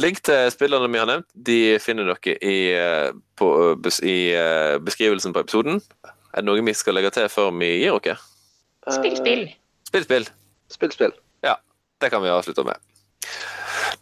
[0.00, 3.52] Link til spillerne vi har nevnt, de finner dere i, eh, på,
[4.02, 5.78] i eh, beskrivelsen på episoden.
[6.34, 8.18] Er det noe vi skal legge til før vi gir dere?
[8.90, 9.48] Spill spill.
[9.86, 10.30] Spill, spill.
[10.70, 11.12] Eh, Spill,
[11.42, 11.56] Ja.
[12.00, 12.76] Det kan vi avslutte med.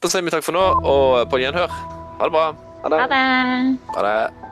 [0.01, 1.69] Da sier vi takk for nå, og på gjenhør.
[2.19, 2.53] Ha det bra.
[2.83, 3.01] Ha det.
[3.01, 3.79] Ha det.
[3.97, 4.48] Ha det.